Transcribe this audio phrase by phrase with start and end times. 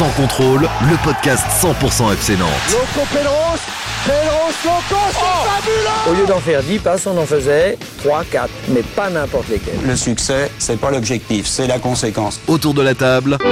[0.00, 2.48] Sans contrôle, le podcast 100% FC Nantes.
[2.70, 3.60] Loco Pedros,
[4.06, 8.48] Pedros Loco, c'est fabuleux Au lieu d'en faire 10 passes, on en faisait 3, 4,
[8.68, 9.78] mais pas n'importe lesquels.
[9.84, 12.40] Le succès, c'est pas l'objectif, c'est la conséquence.
[12.48, 13.36] Autour de la table,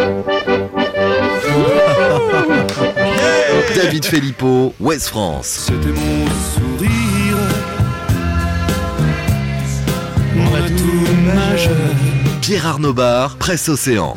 [3.76, 5.66] David Filippo, West France.
[5.66, 6.24] C'était mon
[6.54, 7.36] sourire,
[10.34, 11.76] mon atout majeur.
[12.40, 14.16] Pierre Arnaud Bar, Presse Océan.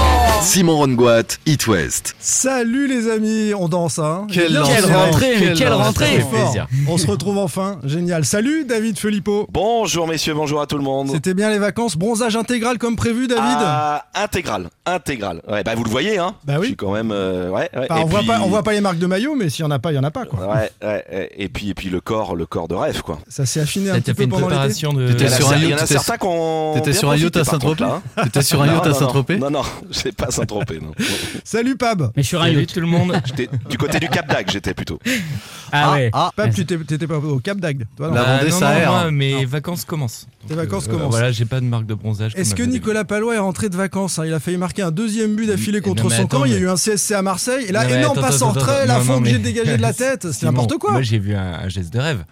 [0.41, 2.15] Simon Rongoat, It West.
[2.19, 5.85] Salut les amis, on danse hein Quelle rentrée, mais quelle lancement.
[5.85, 6.25] rentrée.
[6.31, 6.67] Plaisir.
[6.87, 8.25] On se retrouve enfin, génial.
[8.25, 9.45] Salut David Filippo.
[9.51, 11.09] Bonjour messieurs, bonjour à tout le monde.
[11.11, 15.41] C'était bien les vacances, bronzage intégral comme prévu David Ah, intégral, intégral.
[15.47, 16.33] Ouais, bah vous le voyez, hein.
[16.43, 16.61] Bah oui.
[16.63, 17.69] Je suis quand même, euh, ouais.
[17.75, 17.87] ouais.
[17.89, 19.63] Enfin, Et on, voit puis- pas, on voit pas les marques de maillot, mais s'il
[19.63, 20.39] y en a pas, il y en a pas quoi.
[20.47, 21.29] Ouais, ouais, ouais.
[21.37, 23.19] Et puis, et puis le corps, le corps de rêve, quoi.
[23.29, 24.55] Ça s'est affiné un T'as petit fait peu une pendant l'été.
[24.57, 25.03] préparation de.
[25.03, 26.73] Il y T'étais en a, sur un yacht, a t'étais- certains qui ont.
[26.75, 28.01] T'étais bien sur un yacht profité, à Saint-Tropez hein.
[28.23, 30.91] T'étais sur un Non, yacht à non, Saint-Tropez Non, non, j'ai pas Saint-Tropez, non.
[31.43, 32.11] Salut Pab.
[32.15, 32.73] Mais un Salut yacht.
[32.73, 33.21] tout le monde.
[33.25, 34.99] J'étais du côté du Cap d'Agde, j'étais plutôt.
[35.71, 36.11] Ah, ouais.
[36.35, 38.71] Pab, tu t'étais pas au Cap d'Agde toi non La Ah, Vendée, non, ça non,
[38.77, 38.91] aère.
[38.91, 40.27] moi, mes vacances commencent.
[40.47, 41.11] Tes vacances euh, commencent.
[41.11, 42.33] Voilà, j'ai pas de marque de bronzage.
[42.35, 44.25] Est-ce que Nicolas Palois est rentré de vacances hein?
[44.25, 46.45] Il a failli marquer un deuxième but d'affilée contre son attends, camp.
[46.45, 47.65] Il y a eu un CSC à Marseille.
[47.67, 50.31] Et là, énorme passe en retrait, la fond non, obligé mais- de la tête.
[50.31, 50.91] C'est n'importe quoi.
[50.91, 52.23] Moi, j'ai vu un, geste de rêve.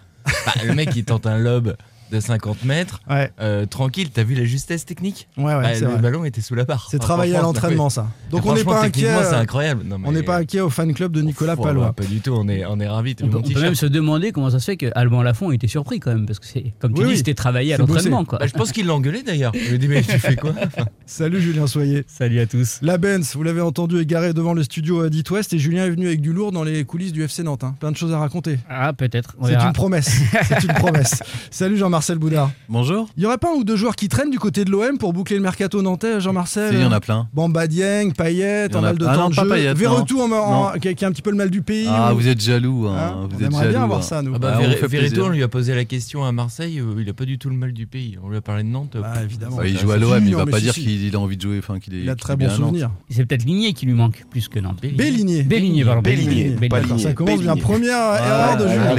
[0.46, 1.74] Bah, le mec, il tente un lob
[2.10, 3.00] de 50 mètres.
[3.08, 5.98] Ouais, euh, tranquille, t'as vu la justesse technique ouais, ouais, Bah, Le vrai.
[6.00, 6.88] ballon était sous la barre.
[6.90, 8.08] C'est Enfin, travaillé à l'entraînement, ça.
[8.30, 9.06] Donc on n'est franchement, pas inquiet.
[9.22, 9.82] c'est euh, incroyable.
[9.86, 11.92] Non, On n'est pas inquiet au fan club de Nicolas Pff, Palois.
[11.92, 13.14] Pas du tout, on est, on est ravis.
[13.22, 15.68] On peut, on peut même se demander comment ça se fait que Alban Lafont était
[15.68, 18.24] surpris quand même, parce que c'est, comme tu Oui, dis, c'était travaillé à l'entraînement.
[18.24, 18.38] Quoi.
[18.38, 19.52] Bah, je pense qu'il l'a engueulé d'ailleurs.
[19.54, 20.52] Il lui dit Mais tu fais quoi
[21.06, 22.04] Salut Julien Soyer.
[22.06, 22.78] Salut à tous.
[22.82, 25.90] La Benz, vous l'avez entendu égaré devant le studio à Dit West et Julien est
[25.90, 27.64] venu avec du lourd dans les coulisses du FC Nantes.
[27.64, 27.74] hein.
[27.80, 28.58] Plein de choses à raconter.
[28.68, 29.36] Ah, peut-être.
[29.44, 30.10] C'est une promesse.
[30.48, 31.22] C'est une promesse.
[31.50, 32.50] Salut Jean-Marcel Boudard.
[32.70, 33.08] Bonjour.
[33.18, 35.12] Il y aurait pas un ou deux joueurs qui traînent du côté de l'OM pour
[35.12, 37.28] boucler le mercato nantais, Jean-Marcel Si, il y en a plein.
[37.34, 39.48] Bamba Dieng, Payet, en mal de Ah temps non, de pas jeu.
[39.50, 41.84] Payet, Verretou, en- en- qui a un petit peu le mal du pays.
[41.90, 42.86] Ah, ou- vous êtes jaloux.
[42.88, 43.14] Hein Hein.
[43.24, 43.70] on Vous êtes aimerait jaloux.
[43.74, 44.02] bien avoir hein.
[44.02, 44.32] ça, nous.
[44.34, 47.06] Ah bah, Bah, on Verretou, on lui a posé la question à Marseille, euh, il
[47.10, 48.16] a pas du tout le mal du pays.
[48.24, 48.96] On lui a parlé de Nantes.
[48.98, 49.56] Bah, pff, évidemment.
[49.56, 51.42] Bah, il ça- joue à l'OM, il non, va pas dire qu'il a envie de
[51.42, 51.58] jouer.
[51.58, 52.00] Enfin, qu'il est.
[52.00, 52.90] Il a de très est bons souvenirs.
[53.10, 54.78] C'est peut-être Ligné qui lui manque plus que Nantes.
[54.80, 55.42] Béligné.
[55.42, 56.00] Béligné, pardon.
[56.00, 56.56] Béligné,
[56.98, 57.56] ça commence bien.
[57.56, 58.96] Première erreur de Julien.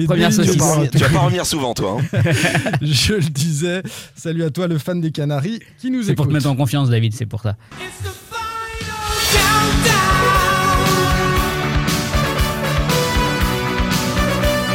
[0.00, 0.56] est première saucisse.
[0.92, 1.98] Tu vas pas revenir souvent, toi.
[2.12, 2.20] hein.
[2.82, 3.82] Je le disais.
[4.14, 6.34] Salut à toi, le fan des Canaries qui nous C'est pour te écoute.
[6.42, 7.56] mettre en confiance, David, c'est pour ça.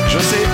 [0.09, 0.45] Je sais.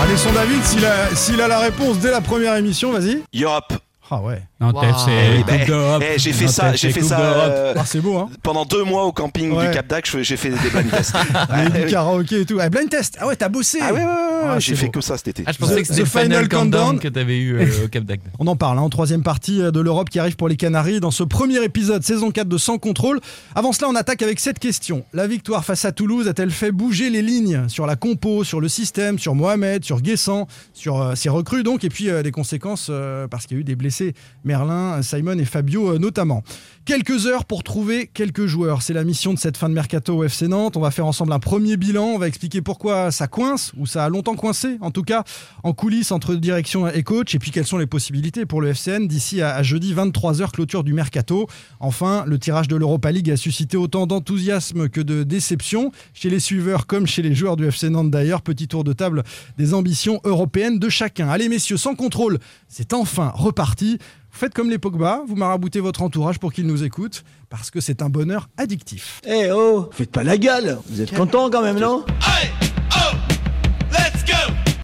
[0.00, 3.22] Allez, son David, s'il a, s'il a la réponse dès la première émission, vas-y.
[3.42, 3.72] Europe.
[4.10, 4.42] Ah ouais.
[4.60, 5.10] FC,
[5.40, 5.60] Eh ben,
[6.02, 8.28] eh, j'ai fait ça, j'ai fait ça euh, Ah, c'est beau, hein.
[8.42, 9.68] pendant deux mois au camping Ouais.
[9.68, 11.14] du Cap je- J'ai fait des blind tests.
[11.14, 12.58] Il y a eu Ouais, du karaoké et tout.
[12.60, 13.16] Ah, blind test.
[13.20, 13.78] Ah ouais, t'as bossé.
[13.80, 14.10] Ah ouais, ouais, ouais,
[14.46, 14.92] Ah, ouais, j'ai fait beau.
[14.92, 15.44] que ça cet été.
[15.46, 16.98] Ah, je pensais The- que c'était le Final Final Countdown Countdown.
[17.00, 18.22] que t'avais eu euh, au Cap d'Agde.
[18.38, 21.10] On en parle, hein, en troisième partie de l'Europe qui arrive pour les Canaries dans
[21.10, 23.20] ce premier épisode, saison 4 de Sans Contrôle.
[23.54, 25.04] Avant cela, on attaque avec cette question.
[25.12, 28.68] La victoire face à Toulouse a-t-elle fait bouger les lignes sur la compo, sur le
[28.68, 32.88] système, sur Mohamed, sur Guessant, sur euh, ses recrues donc, et puis euh, les conséquences
[32.90, 33.99] euh, parce qu'il y a eu des blessés,
[34.44, 36.42] Merlin, Simon et Fabio euh, notamment.
[36.84, 38.82] Quelques heures pour trouver quelques joueurs.
[38.82, 40.76] C'est la mission de cette fin de mercato au FC Nantes.
[40.76, 42.04] On va faire ensemble un premier bilan.
[42.06, 45.24] On va expliquer pourquoi ça coince, ou ça a longtemps coincé, en tout cas,
[45.62, 49.06] en coulisses entre direction et coach, et puis quelles sont les possibilités pour le FCN
[49.06, 51.46] d'ici à, à jeudi 23h, clôture du mercato.
[51.78, 56.40] Enfin, le tirage de l'Europa League a suscité autant d'enthousiasme que de déception chez les
[56.40, 58.42] suiveurs comme chez les joueurs du FC Nantes d'ailleurs.
[58.42, 59.22] Petit tour de table
[59.58, 61.28] des ambitions européennes de chacun.
[61.28, 63.89] Allez messieurs, sans contrôle, c'est enfin reparti.
[63.98, 67.80] Vous faites comme les Pogba, vous maraboutez votre entourage pour qu'ils nous écoutent, parce que
[67.80, 69.20] c'est un bonheur addictif.
[69.26, 70.78] Eh oh, faites pas la gueule.
[70.88, 72.04] Vous êtes content quand même, non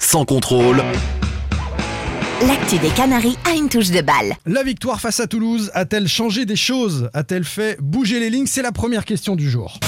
[0.00, 0.82] Sans contrôle,
[2.42, 4.36] L'actu des Canaries a une touche de balle.
[4.44, 7.08] La victoire face à Toulouse a-t-elle changé des choses?
[7.14, 8.46] A-t-elle fait bouger les lignes?
[8.46, 9.80] C'est la première question du jour.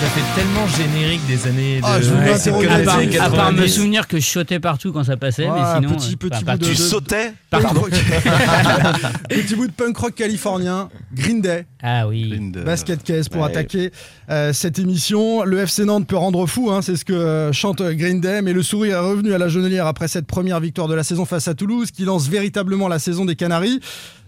[0.00, 1.84] Ça fait tellement générique des années de.
[1.84, 2.68] Ah, je voulais Ouais, interroger.
[2.68, 3.68] que À part, années à part me 90.
[3.74, 5.96] souvenir que je sautais partout quand ça passait, Ouais, mais sinon.
[5.96, 7.32] petit- euh, petit pas- bout pas de- Tu sautais.
[9.28, 11.66] Petit bout de punk rock californien, Green Day.
[11.82, 12.28] Ah oui.
[12.28, 12.62] Green Day.
[12.62, 13.48] Basket case pour Ouais.
[13.48, 13.90] attaquer
[14.30, 15.42] euh, cette émission.
[15.44, 18.52] Le FC Nantes peut rendre fou, hein, c'est ce que euh, chante Green Day, mais
[18.52, 21.48] le sourire est revenu à la Genelière après cette première victoire de la saison face
[21.48, 23.80] à Toulouse, qui lance véritablement la saison des Canaries.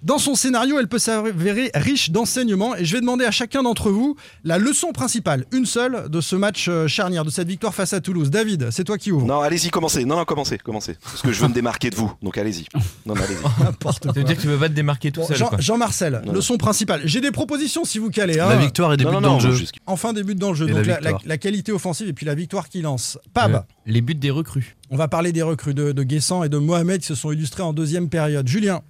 [0.02, 3.90] Dans son scénario, elle peut s'avérer riche d'enseignements, et je vais demander à chacun d'entre
[3.90, 7.92] vous la leçon principale, une seule, de ce match euh, charnière, de cette victoire face
[7.92, 8.30] à Toulouse.
[8.30, 9.26] David, c'est toi qui ouvre.
[9.26, 10.06] Non, allez-y, commencez.
[10.06, 10.96] Non, non, commencez, commencez.
[11.02, 12.10] Parce que je veux me démarquer de vous.
[12.22, 12.64] Donc allez-y.
[13.04, 13.62] Non, allez-y.
[13.62, 14.12] N'importe Ça quoi.
[14.12, 15.36] veut dire que tu veux pas te démarquer tout Bon, seul.
[15.58, 16.79] Jean-Marcel, leçon principale.
[17.04, 18.38] J'ai des propositions si vous calez.
[18.40, 18.48] hein.
[18.48, 19.64] La victoire et des Non, buts non, dans non, le jeu.
[19.86, 20.68] Enfin, des buts dans le jeu.
[20.68, 21.22] Et Donc la la, la- victoire.
[21.26, 23.18] la qualité offensive et puis la victoire qui lance.
[23.34, 24.76] Pab, Euh, les buts des recrues.
[24.90, 27.62] on va parler des recrues de, de Guessant et de Mohamed qui se sont illustrés
[27.62, 28.46] en deuxième période.
[28.48, 28.82] Julien,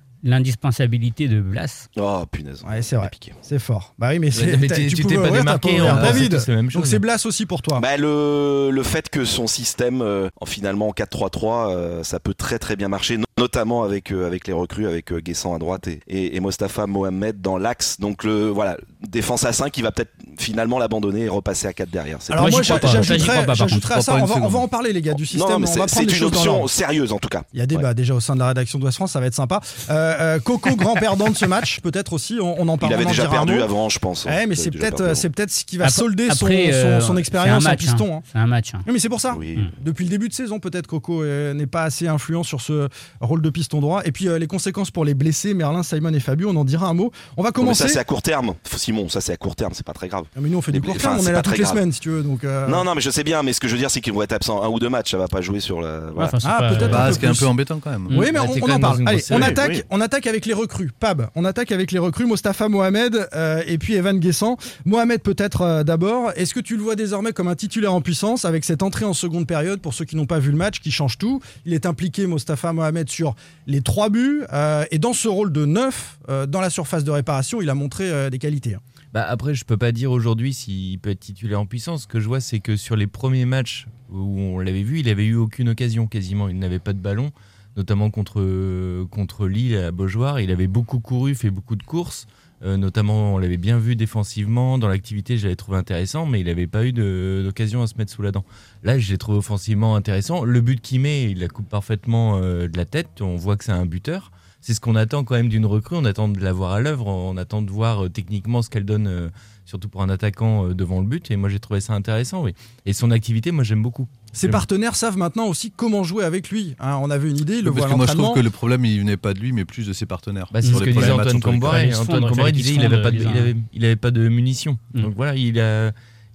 [0.45, 1.89] L'indispensabilité de Blas.
[1.99, 2.63] Oh, punaise.
[2.69, 3.11] ouais, c'est vrai,
[3.43, 3.95] c'est fort.
[3.99, 6.85] Bah oui, mais c'est, mais tu- t'es pas démarqué, on pense David, même donc chose.
[6.85, 7.81] c'est Blas aussi pour toi.
[7.81, 12.35] Bah, le, le fait que son système, euh, en finalement en 4-3-3, euh, ça peut
[12.35, 15.89] très très bien marcher, notamment avec, euh, avec les recrues, avec euh, Guessant à droite
[15.89, 17.99] et, et, et Mostafa Mohamed dans l'axe.
[17.99, 18.77] Donc le voilà,
[19.09, 22.19] défense à 5, il va peut-être finalement l'abandonner et repasser à 4 derrière.
[22.21, 25.15] C'est Alors Moi, j'y j'ajouterais, à ça, on va, on va en parler les gars
[25.15, 27.43] du système, non, mais on c'est une option sérieuse en tout cas.
[27.53, 27.95] Il y a débat Ouais.
[27.95, 29.61] déjà au sein de la rédaction d'Ouest France, ça va être sympa.
[29.89, 32.93] Euh, euh, Coco, grand perdant de ce match, peut-être aussi, on, on en parle.
[32.93, 34.27] Il avait déjà perdu avant, je pense.
[34.27, 37.67] Ouais, mais c'est peut-être, c'est peut-être ce qui va Après- solder son, euh, expérience un
[37.67, 38.15] en match, piston.
[38.15, 38.17] hein.
[38.19, 38.23] hein.
[38.33, 38.75] C'est un match.
[38.75, 38.81] hein.
[38.87, 39.35] Oui, mais c'est pour ça.
[39.39, 39.59] Oui.
[39.83, 42.89] Depuis le début de saison, peut-être Coco euh, n'est pas assez influent sur ce
[43.31, 44.03] rôle de piston droit.
[44.05, 46.87] Et puis euh, les conséquences pour les blessés, Merlin, Simon et Fabio, on en dira
[46.89, 47.11] un mot.
[47.37, 47.83] On va Non, mais commencer.
[47.85, 48.55] ça c'est à court terme.
[48.77, 50.25] Simon, ça c'est à court terme, c'est pas très grave.
[50.39, 51.75] Mais nous on fait du Mais- court terme, on est là toutes les grave.
[51.75, 52.23] semaines si tu veux.
[52.23, 54.01] Donc, euh, Non, non, mais je sais bien, mais ce que je veux dire, c'est
[54.01, 55.11] qu'ils vont être absents un ou deux matchs.
[55.13, 56.11] Ça va pas jouer sur le.
[56.15, 56.31] voilà.
[56.35, 58.07] Enfin, Ah, peut-être Bah, un peu ce qui est un peu embêtant quand même.
[58.11, 59.03] Oui, mais on, en parle.
[59.07, 59.83] Allez, on attaque, oui.
[59.91, 60.91] on attaque avec les recrues.
[60.99, 62.27] Pab, on attaque avec les recrues.
[62.27, 64.57] Mostafa Mohamed euh, et puis Evan Guessant.
[64.85, 66.33] Mohamed peut-être euh, d'abord.
[66.37, 69.13] Est-ce que tu le vois désormais comme un titulaire en puissance avec cette entrée en
[69.15, 71.41] seconde période pour ceux qui n'ont pas vu le match, qui change tout?
[71.67, 73.20] Il est impliqué, Mostafa Mohamed, sur
[73.67, 77.11] les trois buts euh, et dans ce rôle de neuf euh, dans la surface de
[77.11, 78.75] réparation, il a montré euh, des qualités.
[78.75, 78.81] hein.
[79.13, 82.03] Bah après, je peux pas dire aujourd'hui s'il peut être titulaire en puissance.
[82.03, 85.09] Ce que je vois, c'est que sur les premiers matchs où on l'avait vu, il
[85.09, 86.49] avait eu aucune occasion quasiment.
[86.49, 87.33] Il n'avait pas de ballon,
[87.77, 90.39] notamment contre, contre Lille à Beaujoire.
[90.41, 92.29] Il avait beaucoup couru, fait beaucoup de courses.
[92.63, 94.79] Euh, notamment, on l'avait bien vu défensivement.
[94.79, 98.13] Dans l'activité, je l'avais trouvé intéressant, mais il n'avait pas eu d'occasion à se mettre
[98.13, 98.45] sous la dent.
[98.83, 100.45] Là, je l'ai trouvé offensivement intéressant.
[100.45, 103.21] Le but qu'il met, il la coupe parfaitement euh, de la tête.
[103.21, 104.31] On voit que c'est un buteur.
[104.61, 105.97] C'est ce qu'on attend quand même d'une recrue.
[105.97, 107.07] On attend de la voir à l'œuvre.
[107.07, 109.29] On attend de voir euh, techniquement ce qu'elle donne, euh,
[109.71, 111.31] surtout pour un attaquant euh, devant le but.
[111.31, 112.53] Et moi, j'ai trouvé ça intéressant, oui.
[112.85, 114.07] Et son activité, moi, j'aime beaucoup.
[114.33, 116.77] Ses partenaires savent maintenant aussi comment jouer avec lui.
[116.79, 116.99] hein.
[117.03, 118.85] on avait une idée, il le voit Parce que moi je trouve que le problème
[118.85, 120.49] il venait pas de lui mais plus de ses partenaires.
[120.53, 121.93] Bah, c'est ce que disait Antoine Comboiré.
[121.95, 123.41] Antoine Comboiré disait qu'il se avait pas fondent, de, les il uns.
[123.41, 124.79] avait, il avait pas de munitions.
[124.95, 125.03] Mm.
[125.03, 125.91] Donc voilà, il a,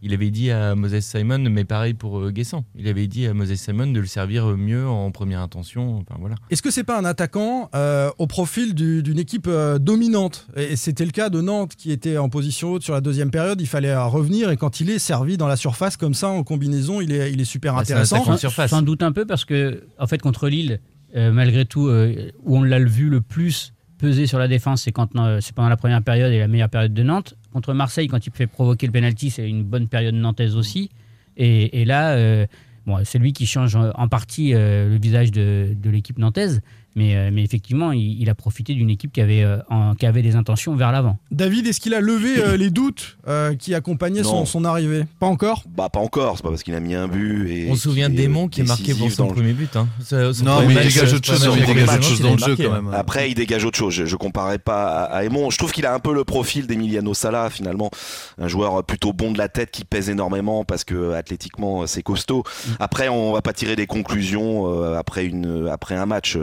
[0.05, 2.63] il avait dit à Moses Simon, mais pareil pour euh, Guessant.
[2.75, 5.97] Il avait dit à Moses Simon de le servir mieux en première intention.
[5.97, 6.35] Enfin voilà.
[6.51, 10.47] Est-ce que c'est pas un attaquant euh, au profil du- d'une équipe euh, dominante?
[10.55, 13.59] Et c'était le cas de Nantes qui était en position haute sur la deuxième période.
[13.59, 16.43] Il fallait euh, revenir et quand il est servi dans la surface comme ça en
[16.43, 18.23] combinaison, il est, il est super Ah, un intéressant.
[18.23, 18.69] Sans- surface.
[18.69, 20.79] Sans doute un peu parce que, en fait, contre Lille,
[21.15, 24.91] euh, malgré tout, euh, où on l'a vu le plus peser sur la défense, c'est
[24.91, 27.35] quand euh, c'est pendant la première période et la meilleure période de Nantes.
[27.55, 30.89] Contre Marseille, quand il fait provoquer le penalty, c'est une bonne période nantaise aussi.
[31.37, 32.45] Et, là, euh,
[32.85, 36.61] bon, c'est lui qui change en partie euh, le visage de l'équipe nantaise.
[36.95, 40.05] Mais, euh, mais effectivement, il, il a profité d'une équipe qui avait, euh, en- qui
[40.05, 41.17] avait des intentions vers l'avant.
[41.29, 45.03] David, est-ce qu'il a levé euh, les doutes euh, qui accompagnaient son, arrivée?
[45.19, 45.63] Pas encore?
[45.67, 47.67] Bah pas encore, c'est pas parce qu'il a mis un but et.
[47.69, 49.75] On se souvient de Démon qui est marqué pour son premier but.
[49.75, 49.87] Hein.
[50.03, 52.31] Son Non premier mais il match, dégage autre chose, pas il dégage autre chose dans
[52.31, 52.81] le jeu quand hein.
[52.81, 52.93] même.
[52.93, 53.93] Après, il dégage autre chose.
[53.93, 55.49] Je, je comparais pas à, à Aymon.
[55.49, 57.91] Je trouve qu'il a un peu le profil d'Emiliano Sala, finalement.
[58.39, 62.43] Un joueur plutôt bon de la tête qui pèse énormément parce que athlétiquement, c'est costaud.
[62.45, 62.71] Mm.
[62.79, 66.37] Après, on va pas tirer des conclusions euh, après, une, après un match.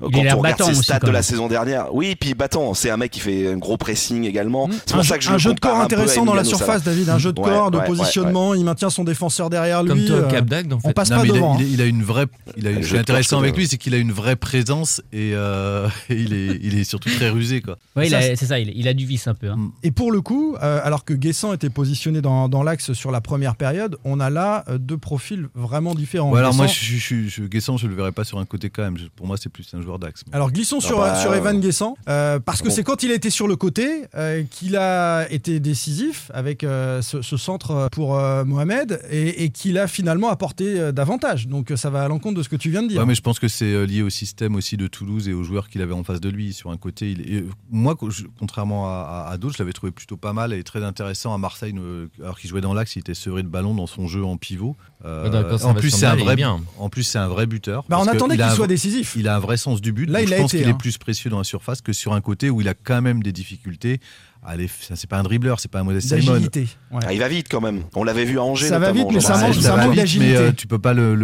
[0.00, 1.94] Il quand on regarde battant ses stats de la saison dernière.
[1.94, 2.74] Oui, puis battant.
[2.74, 4.68] C'est un mec qui fait un gros pressing également.
[4.86, 6.82] C'est un, pour ça que je un le jeu de corps intéressant dans la surface.
[6.82, 7.08] David.
[7.08, 8.54] Un jeu de Ouais, corps, de ouais, ouais, positionnement.
[8.54, 9.88] Il maintient son défenseur derrière lui.
[9.90, 11.56] Comme toi, euh, Cap d'Agde, en on passe Non, pas devant.
[11.58, 11.68] il hein.
[11.72, 12.26] il a une vraie.
[12.56, 15.88] Il a, ce de intéressant avec lui, c'est qu'il a une vraie présence et euh,
[16.10, 17.78] il, est, il est surtout très rusé quoi.
[17.96, 19.48] Ouais, c'est- c'est ça, il, a du vice un peu.
[19.50, 19.70] hein.
[19.82, 23.20] Et pour le coup, euh, alors que Guessant était positionné dans, dans l'axe sur la
[23.20, 26.30] première période, on a là deux profils vraiment différents.
[26.30, 28.44] Ouais, alors moi, Guessant- je, je, je, je- Guessant, je le verrais pas sur un
[28.44, 28.96] côté quand même.
[28.98, 30.22] Je- pour moi, c'est plus un joueur d'Axe.
[30.32, 32.74] Alors glissons Ah sur, bah, sur Evan euh, Guessant, euh, parce que bon.
[32.74, 37.02] c'est quand il a été sur le côté euh, qu'il a été décisif avec euh,
[37.02, 41.48] ce, ce centre pour euh, Mohamed et, et qu'il a finalement apporté euh, davantage.
[41.48, 43.00] Donc ça va à l'encontre de ce que tu viens de dire.
[43.00, 45.42] Ouais, mais je pense que c'est euh, lié au système aussi de Toulouse et aux
[45.42, 46.52] joueurs qu'il avait en face de lui.
[46.52, 47.96] Sur un côté, il est- et moi,
[48.38, 51.38] contrairement à, à- à d'autres, je l'avais trouvé plutôt pas mal et très intéressant à
[51.38, 51.74] Marseille.
[52.22, 54.76] Alors qu'il jouait dans l'axe, il était sevré de ballon dans son jeu en pivot.
[55.04, 56.36] Euh, en plus, c'est un vrai.
[56.36, 56.60] bien.
[56.78, 57.84] En plus, c'est un vrai buteur.
[57.88, 59.14] Bah, on attendait qu'il soit décisif.
[59.16, 60.06] Il a un vrai sens du but.
[60.08, 60.70] Là, donc il je pense qu'il hein.
[60.70, 63.22] est plus précieux dans la surface que sur un côté où il a quand même
[63.22, 64.00] des difficultés.
[64.44, 66.32] Allez, c'est pas un dribbleur, c'est pas un modèle Simon.
[66.34, 67.00] Ouais.
[67.06, 67.84] Ah, il va vite quand même.
[67.94, 68.66] On l'avait vu à Angers.
[68.68, 70.36] Ça va vite, mais ça manque d'agilité.
[70.36, 71.16] euh, tu peux pas le,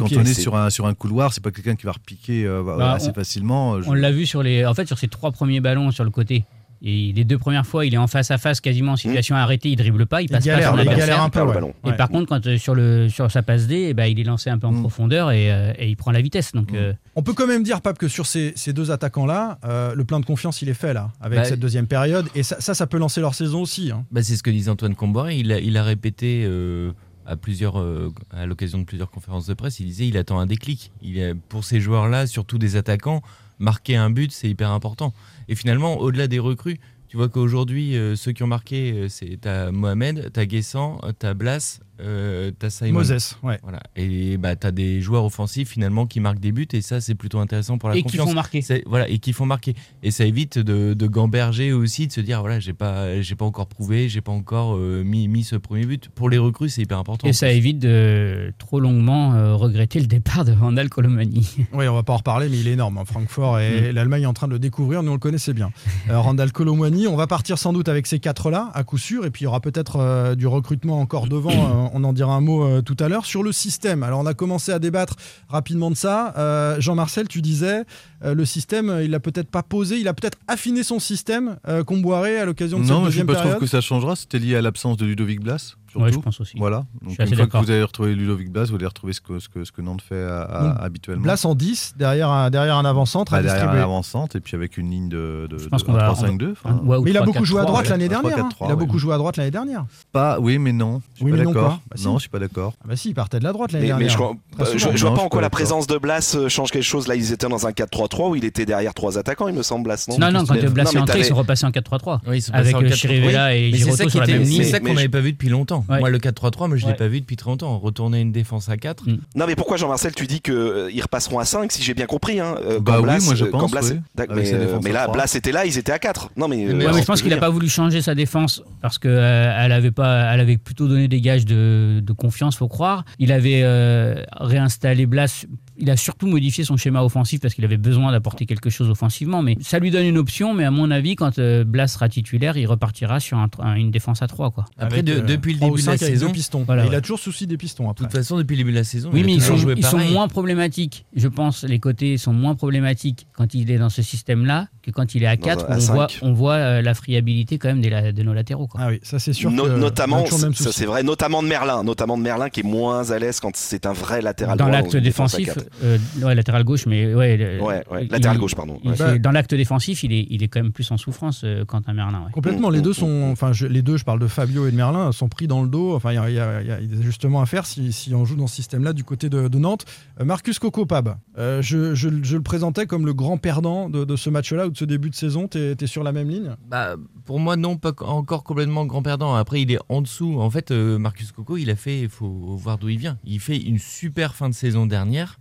[0.00, 1.34] cantonner sur un, sur un couloir.
[1.34, 3.82] C'est pas quelqu'un qui va repiquer euh, Bah, assez on- facilement.
[3.82, 6.10] Je- On l'a vu sur les, en fait, sur ses trois premiers ballons sur le
[6.10, 6.44] côté.
[6.84, 9.70] Et les deux premières fois, il est en face à face, quasiment en situation arrêtée,
[9.70, 11.38] il dribble pas, il Il passe galère, pas son il galère un peu.
[11.40, 11.54] Le ouais.
[11.54, 11.74] ballon.
[11.84, 11.96] Et Ouais.
[11.96, 14.50] par contre, quand euh, sur, le, sur sa passe D, eh ben, il est lancé
[14.50, 14.80] un peu en Mm.
[14.80, 16.50] profondeur et, euh, et il prend la vitesse.
[16.52, 16.76] Donc, Mm.
[16.76, 20.04] euh, On peut quand même dire, Pape, que sur ces, ces deux attaquants-là, euh, le
[20.04, 22.26] plein de confiance, il est fait là, avec Bah, cette deuxième période.
[22.34, 23.92] Et ça, ça, ça peut lancer leur saison aussi.
[23.92, 24.04] hein.
[24.10, 25.36] Bah, c'est ce que disait Antoine Comboiré.
[25.38, 26.90] Il a, il a répété euh,
[27.26, 29.78] à plusieurs, euh, à l'occasion de plusieurs conférences de presse.
[29.78, 30.90] Il disait il attend un déclic.
[31.00, 33.22] Il pour ces joueurs-là, surtout des attaquants,
[33.60, 35.14] marquer un but, c'est hyper important.
[35.48, 36.78] Et finalement, au-delà des recrues,
[37.12, 41.12] tu vois qu'aujourd'hui, euh, ceux qui ont marqué, euh, c'est t'as Mohamed, t'as Guessant, euh,
[41.12, 42.92] t'as Blas, euh, t'as Simon.
[43.00, 43.58] Moses, ouais.
[43.62, 43.80] Voilà.
[43.96, 47.14] Et bah, tu as des joueurs offensifs finalement qui marquent des buts et ça c'est
[47.14, 48.28] plutôt intéressant pour la et qui confiance.
[48.28, 48.62] font marquer.
[48.62, 49.74] C'est- Voilà, et qui font marquer.
[50.02, 53.44] Et ça évite de, de gamberger aussi, de se dire voilà, j'ai pas, j'ai pas
[53.44, 56.08] encore prouvé, j'ai pas encore euh, mis, mis ce premier but.
[56.08, 57.28] Pour les recrues, c'est hyper important.
[57.28, 61.56] Et ça évite de trop longuement euh, regretter le départ de Randall Colomani.
[61.72, 62.98] Oui, on va pas en reparler, mais il est énorme.
[62.98, 63.04] hein.
[63.04, 65.02] Francfort et l'Allemagne est en train de le découvrir.
[65.02, 65.70] Nous, on le connaissait bien.
[66.10, 69.24] Euh, Randall Colomwani, on va partir sans doute avec ces quatre-là, à coup sûr.
[69.24, 71.50] Et puis, il y aura peut-être euh, du recrutement encore devant.
[71.86, 73.26] Euh, on en dira un mot euh, tout à l'heure.
[73.26, 75.16] Sur le système, alors on a commencé à débattre
[75.48, 76.34] rapidement de ça.
[76.38, 77.84] Euh, Jean-Marcel, tu disais,
[78.24, 79.98] le système, il l'a peut-être pas posé.
[79.98, 83.26] Il a peut-être affiné son système, euh, Comboiré, à l'occasion de cette Non, je deuxième
[83.26, 83.60] ne trouve période.
[83.60, 84.14] que ça changera.
[84.16, 85.74] C'était lié à l'absence de Ludovic Blas.
[85.92, 86.04] Surtout.
[86.06, 86.54] Ouais, je pense aussi.
[86.56, 86.84] Voilà.
[87.02, 89.48] Donc, une fois que vous allez retrouver Ludovic Blas, vous allez retrouver ce que, ce
[89.50, 91.22] que, ce que Nantes fait à- à- Donc, habituellement.
[91.22, 93.82] Blas en 10, derrière un, derrière un avant-centre à Bah, derrière un distribuer.
[93.82, 96.52] avant-centre et puis avec une ligne de, de, de qu'on va- 3-5-2.
[96.52, 97.90] enfin, Ouais, ou Mais il a 3, beaucoup 4, joué à 3, droite ouais.
[97.90, 98.30] l'année dernière.
[98.30, 98.48] 3, hein.
[98.48, 98.76] 4, Il a ouais.
[98.76, 99.84] beaucoup joué à droite l'année dernière.
[100.12, 101.02] Pas, oui, mais non.
[101.12, 101.80] Je suis Oui, pas d'accord.
[101.90, 102.04] Bah, si.
[102.06, 102.72] non, je suis pas d'accord.
[102.82, 104.34] Ah bah si, il partait de la droite l'année Mais, mais dernière.
[104.72, 104.96] je, souvent.
[104.96, 107.06] je vois pas en quoi la présence de Blas euh, change quelque chose.
[107.06, 109.84] Là, ils étaient dans un 4-3-3 où il était derrière trois attaquants, il me semble,
[109.84, 110.06] Blas.
[110.08, 112.20] Non, Non, quand Blas est entré, ils sont repassés en 4-3-3.
[112.26, 112.94] Oui, ils sont Avec euh, 4-3-3.
[112.96, 114.62] Chirivella et c'est ça Giroto qui sur la même c'est ligne.
[114.64, 115.81] ça Mais qu'on n'avait pas vu depuis longtemps.
[115.88, 115.98] Ouais.
[116.00, 116.96] Moi, le 4-3-3, moi, je l'ai Ouais.
[116.96, 117.78] pas vu depuis très longtemps.
[117.78, 119.08] Retourner une défense à 4.
[119.08, 119.18] Mm.
[119.36, 122.56] Non, mais pourquoi Jean-Marcel, tu dis qu'ils repasseront à 5 si j'ai bien compris hein,
[122.64, 124.00] euh, Bah quand oui, Blas, moi, je euh, pense, Blas- oui.
[124.34, 125.08] Mais, euh, mais là.
[125.08, 126.30] Blas était là, ils étaient à 4.
[126.36, 129.10] Non, mais, euh, mais je pense qu'il n'a pas voulu changer sa défense parce qu'elle
[129.12, 133.04] elle avait pas, elle avait plutôt donné des gages de, de confiance, faut croire.
[133.18, 135.44] Il avait euh, réinstallé Blas.
[135.84, 139.42] Il a surtout modifié son schéma offensif parce qu'il avait besoin d'apporter quelque chose offensivement.
[139.42, 140.54] Mais ça lui donne une option.
[140.54, 143.90] Mais à mon avis, quand euh, Blas sera titulaire, il repartira sur un- un- une
[143.90, 144.64] défense à 3 quoi.
[144.78, 146.32] Après, Avec, de- euh, depuis le début de la saison.
[146.66, 146.94] Voilà, Il ouais.
[146.96, 149.20] a toujours souci des pistons de toute façon, depuis le début de la saison, Oui,
[149.20, 151.04] il mais ils sont, joué ils sont moins problématiques.
[151.16, 155.14] Je pense les côtés sont moins problématiques quand il est dans ce système-là que quand
[155.14, 156.18] il est à Dans 4 un- à où on voit, cinq.
[156.22, 158.66] on voit euh, la friabilité quand même des la- de nos latéraux.
[158.66, 158.80] Quoi.
[158.82, 159.50] Ah oui, ça c'est sûr.
[159.50, 163.10] No- que notamment, ça c'est vrai, notamment de Merlin, notamment de Merlin qui est moins
[163.10, 165.50] à l'aise quand c'est un vrai latéral dans l'acte défensif,
[165.84, 168.80] euh, ouais, latéral gauche, mais ouais, le- Ouais, ouais, il- latéral il- gauche, pardon.
[168.84, 171.92] il dans l'acte défensif, il est, il est quand même plus en souffrance euh, Quentin
[171.92, 172.24] Merlin.
[172.26, 172.32] ouais.
[172.32, 174.66] Complètement, Mm, les mm, deux mm, sont, enfin je- les deux, je parle de Fabio
[174.66, 175.94] et de Merlin, sont pris dans le dos.
[175.94, 178.46] Enfin, il y a, y y des ajustements à faire si, si on joue dans
[178.46, 179.84] ce système-là du côté de, de Nantes.
[180.20, 184.04] Euh, Marcus Coco Pab, euh, je, je- je le présentais comme le grand perdant de,
[184.04, 185.46] de ce match-là de ce début de saison.
[185.48, 186.56] T'es es sur la même ligne?
[186.68, 189.34] Bah, pour moi, non, pas co- encore complètement grand perdant.
[189.34, 190.40] Après, il est en dessous.
[190.40, 193.18] En fait, euh, Marcus Coco, il a fait, il faut voir d'où il vient.
[193.24, 195.38] Il fait une super fin de saison dernière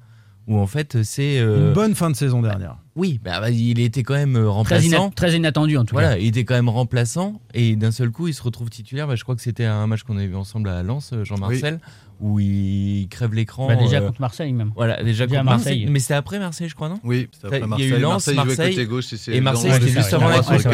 [0.47, 1.39] où en fait, c'est.
[1.39, 2.77] euh, Une bonne fin de saison dernière.
[2.95, 5.09] Oui, bah, bah, il était quand même euh, Très, ina- remplaçant.
[5.11, 6.17] très inattendu en tout Voilà, cas.
[6.17, 9.07] il était quand même remplaçant et d'un seul coup, il se retrouve titulaire.
[9.07, 11.79] Bah, je crois que c'était un match qu'on avait vu ensemble à Lens, Jean-Marcel,
[12.21, 13.67] où il crève l'écran.
[13.67, 14.71] Bah, déjà euh, contre Marseille même.
[14.75, 15.79] Voilà, déjà Déjà contre Marseille.
[15.79, 15.91] Marseille.
[15.91, 17.89] Mais c'était après Marseille, je crois, non Oui, c'était Il y a après eu Marseille.
[17.99, 19.05] Lens, Marseille Marseille, côté gauche.
[19.05, 20.65] c'est- et c'est Marseille, c'était juste avant la coupe.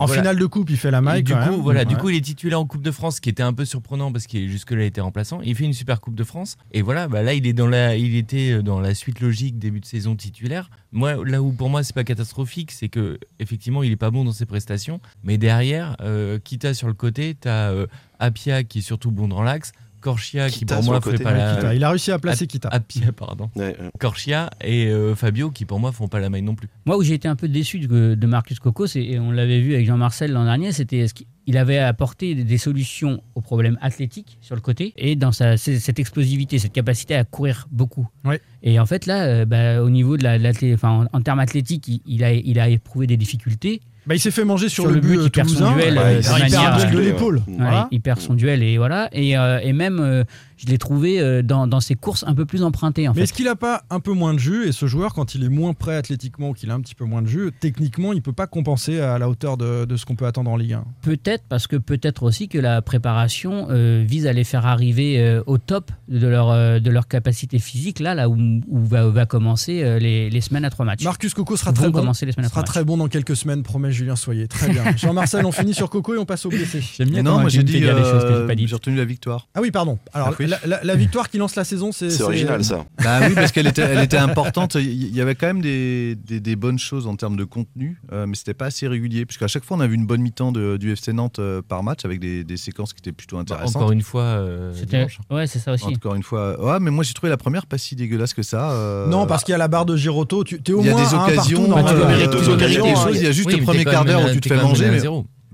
[0.00, 1.22] En finale de coupe, il fait la Et maille.
[1.22, 1.60] du quand coup, même.
[1.60, 4.12] voilà, du coup, il est titulaire en Coupe de France, qui était un peu surprenant
[4.12, 5.40] parce qu'il jusque-là il était remplaçant.
[5.42, 7.96] Il fait une super Coupe de France et voilà, bah là il est dans la,
[7.96, 10.68] il était dans la suite logique début de saison titulaire.
[10.92, 14.24] Moi, là où pour moi c'est pas catastrophique, c'est que effectivement il est pas bon
[14.24, 17.86] dans ses prestations, mais derrière, euh, Kita sur le côté, t'as euh,
[18.18, 19.72] Apia qui est surtout bon dans l'axe.
[20.06, 21.56] Corchia qui pour moi fait pas la.
[21.56, 21.74] Kita.
[21.74, 22.68] Il a réussi à placer Kita.
[22.68, 23.50] à pied, pardon.
[23.56, 23.90] Ouais, ouais.
[23.98, 26.68] Corchia et euh, Fabio qui pour moi font pas la maille non plus.
[26.84, 29.60] Moi, où j'ai été un peu déçu de, de Marcus Coco, c'est- et on l'avait
[29.60, 34.38] vu avec Jean-Marcel l'an dernier, c'était ce qu'il avait apporté des- solutions aux problèmes athlétiques
[34.40, 38.06] sur le côté et dans sa, cette explosivité, cette capacité à courir beaucoup.
[38.24, 38.40] Ouais.
[38.62, 41.20] Et en fait, là, euh, bah, au niveau de la, de l'athlé- enfin, en, en
[41.22, 43.80] termes athlétiques, il, il a, il a éprouvé des difficultés.
[44.06, 45.94] Bah, il s'est fait manger sur, Sur le but, but, euh, il perd son duel,
[45.98, 47.04] Ouais, euh, il perd de Ouais.
[47.04, 47.36] l'épaule.
[47.48, 47.88] Ouais, Voilà.
[47.90, 49.08] il perd son duel et voilà.
[49.12, 50.22] Et, euh, et même, euh,
[50.56, 53.22] je l'ai trouvé euh, dans, dans ses courses un peu plus emprunté en Mais fait.
[53.24, 55.48] est-ce qu'il a pas un peu moins de jus Et ce joueur, quand il est
[55.48, 58.32] moins prêt athlétiquement ou qu'il a un petit peu moins de jus, techniquement, il peut
[58.32, 60.84] pas compenser à la hauteur de, de ce qu'on peut attendre en Ligue 1.
[61.02, 65.42] Peut-être parce que peut-être aussi que la préparation euh, vise à les faire arriver euh,
[65.46, 69.26] au top de leur, euh, de leur capacité physique, là, là où, où va, va
[69.26, 71.04] commencer euh, les, les semaines à trois matchs.
[71.04, 72.00] Marcus Coco sera très bon.
[72.00, 74.48] commencer les semaines à sera très bon dans quelques semaines, promet Julien Soyer.
[74.48, 74.84] Très bien.
[74.96, 76.80] Jean-Marcel, on finit sur Coco et on passe au blessé.
[76.96, 79.48] J'aime bien non, moi j'ai dit, j'ai euh, retenu la victoire.
[79.54, 79.98] Ah oui, pardon.
[80.12, 80.45] Alors, Ah oui.
[80.46, 82.10] La, la- la victoire qui lance la saison, c'est.
[82.10, 82.84] C'est original ça.
[83.02, 84.74] Bah oui, parce qu'elle était, elle était importante.
[84.76, 88.26] Il y avait quand même des, des, des bonnes choses en termes de contenu, euh,
[88.26, 89.26] mais c'était pas assez régulier.
[89.26, 91.82] Puisqu'à chaque fois, on a vu une bonne mi-temps de- du FC Nantes euh, par
[91.82, 93.76] match avec des, des séquences qui étaient plutôt Bah, intéressantes.
[93.76, 95.18] encore une fois, euh, C'était- dimanche.
[95.30, 95.84] Ouais, c'est ça aussi.
[95.86, 96.60] Encore une fois.
[96.62, 98.70] Ouais, mais moi j'ai trouvé la première pas si dégueulasse que ça.
[98.72, 100.44] euh, Non, parce qu'il y a la barre de Girotto.
[100.44, 101.80] Tu es au il y a moins occasions, euh,
[102.14, 102.94] il y a occasions, des hein.
[102.94, 104.90] choses, il y a juste Oui, le premier quart d'heure où tu te fais manger.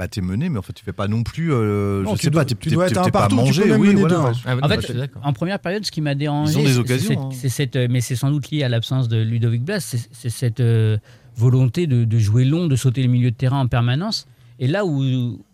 [0.02, 1.52] Bah t'es mené, mais en fait tu fais pas non plus.
[1.52, 3.42] euh, Non, je tu sais dois- pas, t'es tu dois t'es- être un partout, tu
[3.44, 4.32] mangé, peux même oui, mener voilà, hein.
[4.44, 5.22] Ah, bah En non, fait, suis d'accord.
[5.24, 7.38] en première période, ce qui m'a dérangé, Ils ont des c'est- occasions, c'est- hein.
[7.40, 10.58] c'est cette, mais c'est sans doute lié à l'absence de Ludovic Blas, c'est c'est cette
[10.58, 10.98] euh,
[11.36, 14.26] volonté de, de jouer long, de sauter le milieu de terrain en permanence.
[14.64, 15.02] Et là où,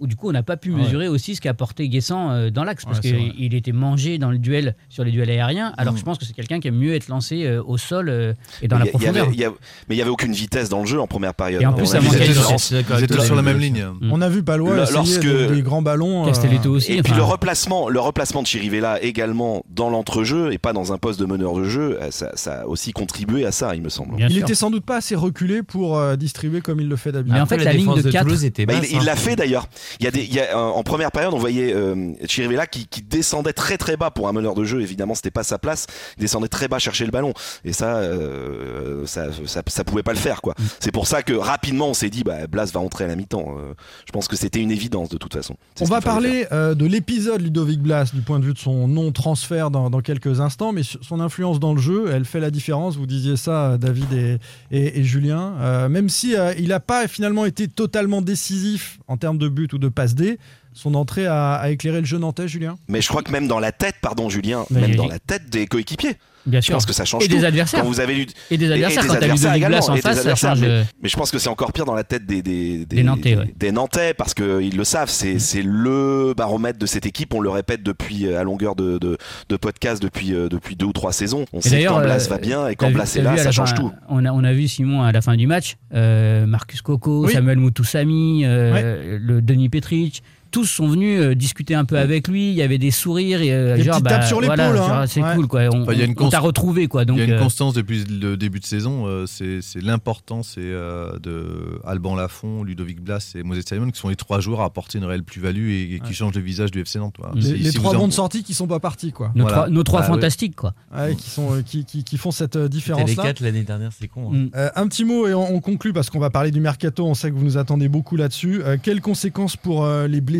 [0.01, 0.83] où, du coup on n'a pas pu Ouais.
[0.83, 4.31] mesurer aussi ce qu'a apporté Guessant euh, dans l'axe, parce Ouais, qu'il était mangé dans
[4.31, 5.97] le duel sur les duels aériens, alors Mm.
[5.97, 8.35] que je pense que c'est quelqu'un qui aime mieux être lancé euh, au sol euh,
[8.61, 9.29] et dans Mais la y y avait- profondeur.
[9.33, 9.55] il y avait-
[9.89, 11.63] mais il y avait aucune vitesse dans le jeu en première période.
[11.63, 12.19] Et en On plus, ça manquait.
[12.27, 13.87] Ils étaient sur la même ligne.
[14.01, 14.13] Mm.
[14.13, 16.25] On a vu Palois lorsque- des, des grands ballons.
[16.25, 16.93] euh, Castelletto aussi.
[16.93, 20.99] Et puis le replacement, le replacement de Chirivella également dans l'entrejeu et pas dans un
[20.99, 24.17] poste de meneur de jeu, ça, ça a aussi contribué à ça, il me semble.
[24.17, 24.43] bien Il sûr.
[24.45, 27.33] était sans doute pas assez reculé pour distribuer comme il le fait d'habitude.
[27.35, 29.13] Mais en fait, la, la ligne de de, quatre- Toulouse était Bah, il il hein.
[29.13, 29.67] l'a fait d'ailleurs.
[30.01, 32.67] Il y a des, il y a, euh, en première période, on voyait euh, Chirivella
[32.67, 34.81] qui, qui descendait très très bas pour un meneur de jeu.
[34.83, 35.87] Évidemment, c'était pas sa place.
[36.17, 37.33] Il descendait très bas chercher le ballon
[37.65, 40.55] et ça, euh, ça, ça, ça pouvait pas le faire quoi.
[40.81, 43.55] C'est pour ça que rapidement on s'est dit, bah, Blas va entrer à la mi-temps.
[43.59, 43.75] Euh,
[44.07, 45.57] je pense que c'était une évidence de toute façon.
[45.81, 49.71] On va parler euh, de l'épisode Ludovic Blas du point de vue de son non-transfert
[49.71, 52.97] dans, dans quelques instants, mais son influence dans le jeu, elle fait la différence.
[52.97, 54.39] Vous disiez ça, David et,
[54.71, 55.89] et- et Julien.
[55.89, 59.89] Même si il n'a pas finalement été totalement décisif en termes de but ou de
[59.89, 60.39] passe D,
[60.73, 62.77] son entrée a, a éclairé le jeu nantais, Julien.
[62.89, 65.51] Mais je crois que même dans la tête, pardon Julien, Mais même dans la tête
[65.51, 66.75] des coéquipiers, bien je sûr.
[66.75, 67.37] pense que ça change Et tout.
[67.37, 67.81] des adversaires.
[67.83, 69.93] Quand vous avez lu Et des adversaires, des quand t'as adversaires Ludovic Blas également, en
[69.93, 70.61] et des face, ça adversaires, change.
[70.61, 73.37] mais- Mais je pense que c'est encore pire dans la tête des, des, Des Nantais,
[73.37, 73.53] ouais.
[73.57, 77.35] des Nantais, parce qu'ils le savent, c'est c'est le baromètre de cette équipe.
[77.35, 80.87] On le répète depuis euh, à longueur de, de, de podcast depuis, euh, depuis deux
[80.87, 81.45] ou trois saisons.
[81.53, 83.51] On Et sait que quand Blas euh, va bien et quand Blas est là, ça
[83.53, 83.93] change fin, tout.
[84.09, 87.33] On a, on a vu Simon à la fin du match, euh, Marcus Coco, Oui.
[87.33, 90.23] Samuel Moutoussamy, euh, le Denis Petric.
[90.51, 92.49] Tous sont venus euh, discuter un peu avec lui.
[92.51, 93.43] Il y avait des sourires.
[93.43, 95.07] Et, euh, Des genre, petites bah, tapes sur l'épaule, voilà, hein.
[95.07, 95.35] C'est Ouais.
[95.35, 95.61] cool, quoi.
[95.73, 97.05] On, Enfin, il y a une on- on t'a retrouvé, quoi.
[97.05, 99.81] Donc, Il y a une euh, constance depuis le début de saison, euh, c'est c'est
[99.83, 104.61] l'importance euh, de Alban Lafont, Ludovic Blas et Moses Simon qui sont les trois joueurs
[104.63, 106.13] à apporter une réelle plus-value et, et qui Ouais.
[106.15, 107.17] changent le visage du FC Nantes.
[107.19, 107.35] voilà.
[107.35, 109.13] Les- Si- Les, les si trois vous en- bons de sortie qui sont pas partis,
[109.13, 109.31] quoi.
[109.35, 109.57] nos, voilà.
[109.59, 110.73] trois, nos trois Bah, fantastiques, quoi.
[110.97, 113.17] Ouais, qui, sont, euh, qui, qui, qui font cette C'était les.
[113.17, 114.31] 4 l'année dernière, c'est con.
[114.33, 114.37] hein.
[114.37, 114.51] Mm.
[114.57, 117.05] Euh, un petit mot et on, on conclut parce qu'on va parler du mercato.
[117.07, 118.63] On sait que vous nous attendez beaucoup là-dessus.
[118.65, 120.38] Euh, quelles conséquences pour euh, les blessés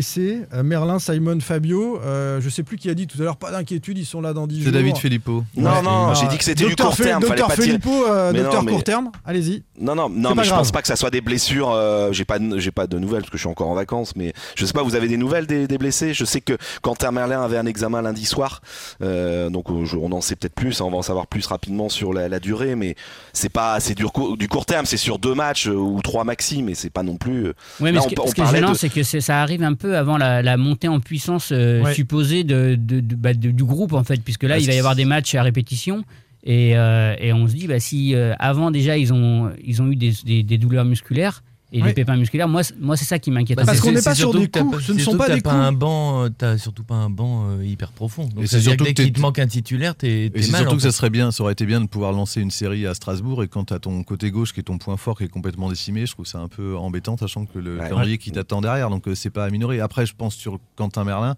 [0.53, 1.99] Euh, Merlin, Simon, Fabio.
[2.01, 3.37] Euh, je sais plus qui a dit tout à l'heure.
[3.37, 4.65] Pas d'inquiétude, ils sont là dans 10 jours.
[4.65, 5.43] C'est David Filippo.
[5.55, 5.81] Non, Ouais.
[5.81, 7.23] non, j'ai dit que c'était du court terme.
[7.23, 7.63] Fallait Docteur.
[7.63, 9.11] Filippo, euh, docteur mais- court terme.
[9.25, 9.63] Allez-y.
[9.79, 11.71] Non, non, non, mais je pense pas que ça soit des blessures.
[11.71, 14.15] euh, j'ai pas, de- j'ai pas de nouvelles parce que je suis encore en vacances.
[14.15, 16.13] Mais je sais pas, vous avez des nouvelles des, des blessés?
[16.13, 18.61] Je sais que Quentin Merlin avait un examen lundi soir,
[19.01, 20.81] euh, donc je- on en sait peut-être plus.
[20.81, 22.95] hein, on va en savoir plus rapidement sur la, la durée, mais
[23.33, 24.85] c'est pas, c'est du, court- du court terme.
[24.85, 27.47] C'est sur deux matchs ou trois maxi, mais c'est pas non plus.
[27.47, 28.89] Ouais, mais Là, ce, on qui- pa- on ce qui est parlait gênant, de- c'est
[28.89, 31.93] que c'est- ça arrive un peu avant la, la montée en puissance euh, Ouais.
[31.93, 34.73] supposée de, de- de- bah, de- du groupe, en fait, puisque là, Parce il va
[34.75, 36.03] y avoir des matchs à répétition.
[36.45, 39.91] Et, euh, et on se dit, bah, si euh, avant déjà, ils ont, ils ont
[39.91, 41.89] eu des, des- des douleurs musculaires et Ouais.
[41.89, 43.57] des pépins musculaires, moi, moi c'est ça qui m'inquiète.
[43.57, 43.85] Bah, un Parce peu.
[43.87, 45.41] qu'on n'est pas sur surtout des t'as coups, pas- ce ne sont surtout pas des
[45.41, 45.79] t'as pas un coups.
[45.79, 48.23] banc, euh, t'as surtout pas un banc euh, hyper profond.
[48.25, 50.43] Donc Et c'est veut dire surtout que qu'il te manque un titulaire, t'es mal.
[50.43, 52.87] surtout en que ça serait bien, ça aurait été bien de pouvoir lancer une série
[52.87, 55.25] à Strasbourg et quand tu as ton côté gauche qui est ton point fort qui
[55.25, 57.83] est complètement décimé, je trouve ça un peu embêtant sachant que le Ouais.
[57.89, 59.79] calendrier qui t'attend derrière, donc euh, c'est pas à minorer.
[59.79, 61.35] Après, je pense sur Quentin Merlin.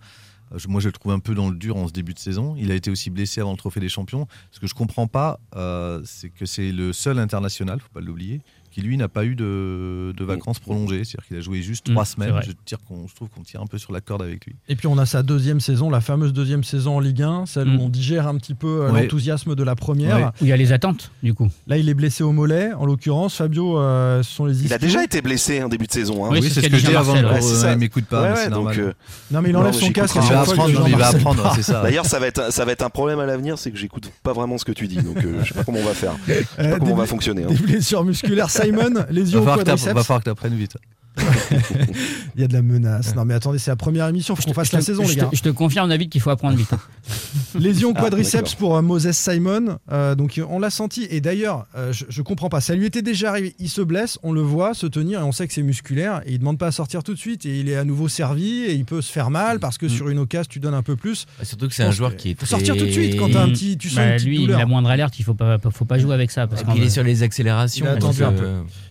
[0.53, 2.55] euh, Moi, je le trouve un peu dans le dur en ce début de saison.
[2.57, 4.27] Il a été aussi blessé avant le Trophée des Champions.
[4.51, 8.41] Ce que je comprends pas, euh, c'est que c'est le seul international, faut pas l'oublier,
[8.71, 11.03] qui lui n'a pas eu de, de vacances prolongées.
[11.03, 12.33] C'est-à-dire qu'il a joué juste Mm, trois semaines.
[12.45, 14.55] Je, tire qu'on- je trouve qu'on tire un peu sur la corde avec lui.
[14.69, 17.67] Et puis on a sa deuxième saison, la fameuse deuxième saison en Ligue 1, celle
[17.67, 17.75] Mm.
[17.79, 19.03] où on digère un petit peu euh, Ouais.
[19.03, 20.15] l'enthousiasme de la première.
[20.17, 20.23] Ouais.
[20.41, 21.49] Où il y a les attentes, du coup.
[21.67, 23.35] Là, il est blessé au mollet, en l'occurrence.
[23.35, 26.25] Fabio, euh, ce sont les Il a déjà été blessé en début de saison.
[26.25, 26.29] hein.
[26.31, 27.13] Oui, Oui, c'est c'est ce que dit je dis avant.
[27.13, 27.73] Ouais, ça.
[27.73, 28.79] il m'écoute pas, c'est donc, normal.
[28.79, 28.93] euh,
[29.31, 30.15] Non, mais il enlève Non, son casque.
[30.15, 31.55] Il va que apprendre, il va Jean-Marcel apprendre, parle.
[31.55, 31.81] c'est ça.
[31.83, 34.11] D'ailleurs, ça va être un- ça va être un problème à l'avenir, c'est que j'écoute
[34.23, 36.13] pas vraiment ce que tu dis, donc euh, je sais pas comment on va faire,
[36.27, 37.43] je sais pas comment on va fonctionner.
[37.43, 37.47] hein.
[37.49, 39.93] Des blessures musculaires, Simon, Va lésions au falloir que t'a- quadriceps.
[39.95, 40.77] va falloir que tu apprennes vite.
[42.35, 43.15] Il y a de la menace.
[43.15, 45.29] Non, mais attendez, c'est la première émission, faut qu'on fasse la saison, les gars.
[45.33, 46.69] Je te confirme, David, qu'il faut apprendre vite.
[47.59, 49.77] Lésion Ah, quadriceps pour euh, Moses Simon.
[49.91, 51.05] Euh, donc on l'a senti.
[51.09, 52.61] Et d'ailleurs, euh, je, je comprends pas.
[52.61, 53.55] Ça lui était déjà arrivé.
[53.59, 56.21] Il se blesse, on le voit se tenir et on sait que c'est musculaire.
[56.25, 57.45] Et il demande pas à sortir tout de suite.
[57.45, 59.89] Et il est à nouveau servi et il peut se faire mal parce que Mm.
[59.89, 61.25] sur une occasion, tu donnes un peu plus.
[61.37, 63.29] Bah, Surtout que c'est un joueur qui est faut très- sortir tout de suite quand
[63.29, 63.51] t'as un Mm.
[63.53, 64.59] petit, tu sens Bah, une petite lui, douleur.
[64.59, 66.47] la moindre alerte, il faut pas, faut pas jouer avec ça.
[66.47, 67.85] Parce Et qu'en- puis il est sur les accélérations.
[67.85, 68.47] Il a attendu donc, un peu.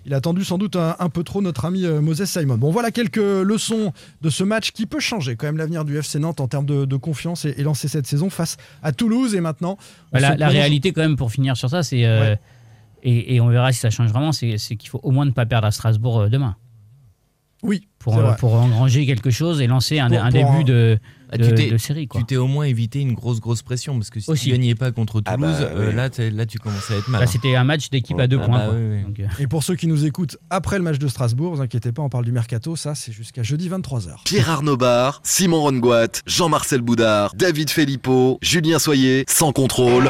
[0.07, 2.57] Il a attendu sans doute un, peu trop notre ami euh, Moses Simon.
[2.59, 6.19] Bon, voilà quelques leçons de ce match qui peut changer quand même l'avenir du FC
[6.19, 9.35] Nantes en termes de, de confiance et, et lancer cette saison face à Toulouse.
[9.35, 9.79] Et maintenant,
[10.13, 12.05] Bah, la, réalité, quand même, pour finir sur ça, c'est.
[12.05, 12.39] euh, Ouais.
[13.03, 15.31] et, et on verra si ça change vraiment, c'est c'est qu'il faut au moins ne
[15.31, 16.57] pas perdre à Strasbourg euh, demain.
[17.63, 20.99] Oui, Pour, euh, engranger quelque chose et lancer un, Pour- un pour début un- de,
[21.31, 22.09] ah, de, tu t'es- de série.
[22.09, 22.21] Quoi.
[22.21, 24.45] Tu t'es au moins évité une grosse grosse pression parce que si Aussi.
[24.47, 26.31] tu gagnais pas contre Ah Toulouse, bah, euh, oui.
[26.37, 27.21] là, tu commençais à être mal.
[27.21, 27.31] Là, hein.
[27.31, 28.59] C'était un match d'équipe à deux Ah points.
[28.59, 28.75] bah quoi.
[28.77, 29.03] oui, oui.
[29.03, 31.93] Donc, euh, Et pour ceux qui nous écoutent après le match de Strasbourg, vous inquiétez
[31.93, 34.25] pas, on parle du mercato, ça c'est jusqu'à jeudi 23h.
[34.25, 40.09] Pierre Arnaud Bar, Simon Rongoat, Jean-Marcel Boudard, David Filippo, Julien Soyer, sans contrôle.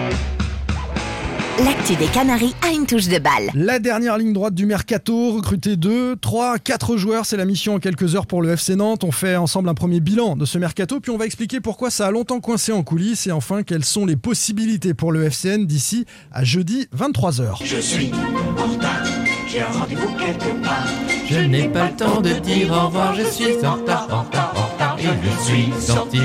[1.64, 3.50] L'actu des Canaries a une touche de balle.
[3.54, 7.78] La dernière ligne droite du mercato, recruter 2, 3, 4 joueurs, c'est la mission en
[7.78, 9.04] quelques heures pour le FC Nantes.
[9.04, 12.06] On fait ensemble un premier bilan de ce mercato, puis on va expliquer pourquoi ça
[12.06, 16.06] a longtemps coincé en coulisses et enfin quelles sont les possibilités pour le FCN d'ici
[16.32, 17.62] à jeudi 23h.
[17.62, 18.10] Je suis
[18.56, 19.02] en retard,
[19.46, 20.86] j'ai un rendez-vous quelque part.
[21.28, 24.54] Je n'ai pas le temps de dire au revoir, je suis en retard, en retard,
[24.56, 24.79] en retard.
[25.00, 26.20] Et je suis sorti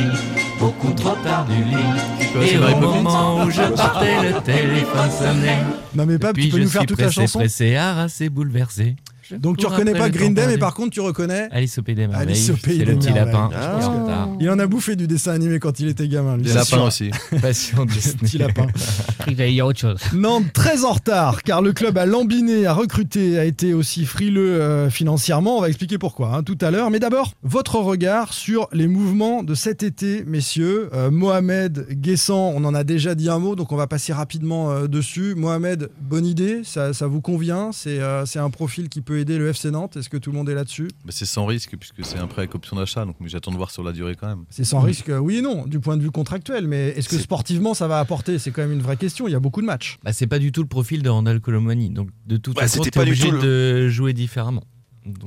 [0.60, 2.52] beaucoup trop tard du lit.
[2.52, 5.60] Et au moment où je partais, le téléphone sonnait.
[5.96, 7.76] Non mais pas, Puis tu peux je nous faire suis toute la pressé, chanson pressé,
[7.76, 8.96] harassé, bouleversé.
[9.30, 11.96] Je Donc tu reconnais pas Green Day, mais par contre tu reconnais Alice au pays
[11.96, 13.34] des merveilles, Alice au pays des le petit merveilles.
[13.34, 13.50] lapin.
[13.52, 14.30] Je pense que- retard.
[14.40, 16.38] Il en a bouffé du dessin animé quand il était gamin.
[16.38, 16.84] lui, Des lapins sûr.
[16.84, 17.10] aussi.
[17.42, 18.46] Passion Petit Disney.
[18.46, 18.68] lapin.
[18.76, 20.00] je croyais que t'allais dire autre chose.
[20.14, 24.62] Nantes très en retard car le club a lambiné, a recruté, a été aussi frileux
[24.62, 25.58] euh, financièrement.
[25.58, 26.92] On va expliquer pourquoi hein, tout à l'heure.
[26.92, 30.90] Mais d'abord, votre regard sur les mouvements de cet été, messieurs.
[30.94, 34.72] Euh, Mohamed Guessant, on en a déjà dit un mot, donc on va passer rapidement
[34.72, 35.34] euh, dessus.
[35.36, 39.38] Mohamed, bonne idée, ça, ça vous convient C'est euh, c'est un profil qui peut aider
[39.38, 39.98] le FC Nantes?
[39.98, 40.88] Est-ce que tout le monde est là-dessus?
[41.06, 43.58] Bah, c'est sans risque puisque c'est un prêt avec option d'achat, donc mais j'attends de
[43.58, 44.46] voir sur la durée quand même.
[44.50, 46.68] C'est sans risque, euh, oui et non, du point de vue contractuel.
[46.68, 48.40] Mais est-ce que sportivement ça va apporter?
[48.40, 49.28] C'est quand même une vraie question.
[49.28, 49.98] Il y a beaucoup de matchs.
[50.04, 51.90] Bah, c'est pas du tout le profil de Randall Colomani.
[51.90, 54.64] Donc, de toute Ouais, façon, c'était t'es obligé tout de jouer différemment.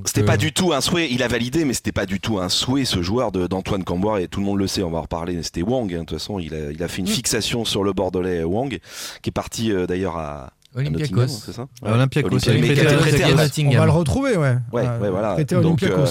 [0.06, 2.40] C'était euh, pas du tout un souhait, il a validé, mais c'était pas du tout
[2.40, 5.02] un souhait ce joueur d'Antoine Camboire, et tout le monde le sait, on va en
[5.02, 7.84] reparler, c'était Wang, hein, de toute façon, il a, il a fait une fixation sur
[7.84, 8.80] le Bordelais Wang,
[9.22, 11.26] qui est parti euh, d'ailleurs à Olympiakos.
[11.28, 13.34] C'est ça À Olympiakos, Olympiakos.
[13.36, 13.72] Nottingham.
[13.74, 14.56] On va le retrouver, ouais.
[14.72, 15.36] Ouais, Euh, ouais, voilà.
[15.36, 15.52] Donc,
[15.82, 15.96] Olympiakos.
[16.00, 16.06] euh,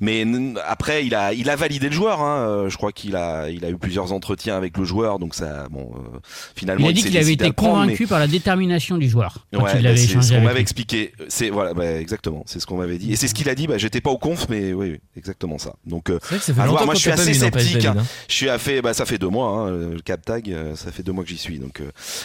[0.00, 0.24] Mais
[0.66, 2.20] après, il a, il a validé le joueur.
[2.22, 2.38] Hein.
[2.48, 5.66] Euh, Je crois qu'il a, il a eu plusieurs entretiens avec le joueur, donc ça,
[5.70, 6.18] bon, euh,
[6.56, 9.82] finalement, Il a dit qu'il avait été convaincu par la détermination du joueur quand Ouais,
[9.82, 11.12] bah, c'est ce qu'on m'avait expliqué.
[11.28, 13.12] C'est voilà, bah, exactement, c'est ce qu'on m'avait dit.
[13.12, 13.66] Et c'est ce qu'il a dit.
[13.66, 15.74] Bah, j'étais pas au conf, mais oui, oui, exactement ça.
[15.86, 16.18] Donc, euh,
[16.58, 18.04] À voir, moi, je suis assez sceptique, David, hein.
[18.28, 21.02] je suis à fait, bah, ça fait deux mois, hein, le cap tag, ça fait
[21.02, 21.58] deux mois que j'y suis.
[21.58, 21.82] Donc,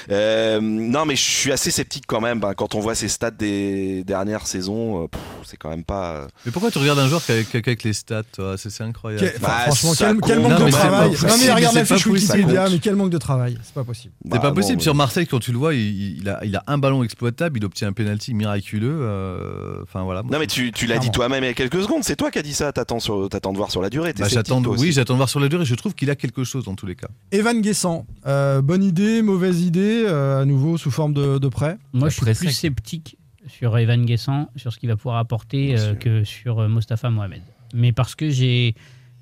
[0.09, 2.39] non, mais je suis assez sceptique quand même.
[2.39, 5.07] bah, quand on voit ses stats des dernières saisons, euh,
[5.43, 6.11] c'est quand même pas.
[6.13, 7.93] euh, Mais pourquoi tu regardes un joueur qui a, qui a- qui a avec les
[7.93, 8.55] stats toi?
[8.57, 9.29] C'est c'est incroyable.
[9.31, 11.09] Quel- Bah, franchement, quel, manque Non, de travail.
[11.09, 13.57] Non, mais possible, regarde la c'est pas fiche Wikipédia, mais quel manque de travail.
[13.63, 14.13] C'est pas possible.
[14.23, 14.77] C'est bah, pas non, possible.
[14.77, 17.57] mais- Sur Marseille, quand tu le vois, il, il a, il a un ballon exploitable,
[17.59, 18.99] il obtient un penalty miraculeux.
[19.01, 20.23] euh, Enfin voilà.
[20.23, 22.39] Non mais tu, tu l'as dit toi-même il y a quelques secondes, c'est toi qui
[22.39, 24.13] as dit ça, t'attends sur- t'attends de voir sur la durée.
[24.17, 25.65] Bah, j'attends, oui, j'attends de voir sur la durée.
[25.65, 27.07] Je trouve qu'il a quelque chose dans tous les cas.
[27.31, 31.47] Evan Guessant, bonne idée, mauvaise idée, à nouveau sous forme de, de
[31.93, 32.51] Moi, je suis plus sec.
[32.51, 37.09] sceptique sur Evan Guessant, sur ce qu'il va pouvoir apporter euh, que sur euh, Mostafa
[37.09, 37.41] Mohamed.
[37.73, 38.75] Mais parce que j'ai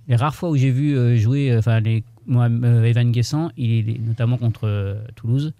[0.07, 3.49] les rares fois où j'ai vu euh, jouer, euh, enfin les moi, euh, Evan Guessant,
[3.57, 5.53] il est notamment contre euh, Toulouse.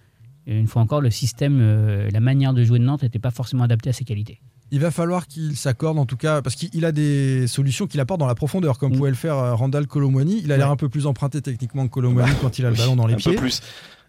[0.47, 3.31] Et une fois encore, le système, euh, la manière de jouer de Nantes n'était pas
[3.31, 4.39] forcément adaptée à ses qualités.
[4.73, 8.19] Il va falloir qu'il s'accorde en tout cas, parce qu'il a des solutions qu'il apporte
[8.19, 8.97] dans la profondeur, comme Mm.
[8.97, 10.41] pouvait le faire Randall Colomwani.
[10.43, 12.95] Il a l'air un peu plus emprunté techniquement que Colomwani quand il a le ballon
[12.95, 13.33] dans les un pieds.
[13.33, 13.61] peu plus.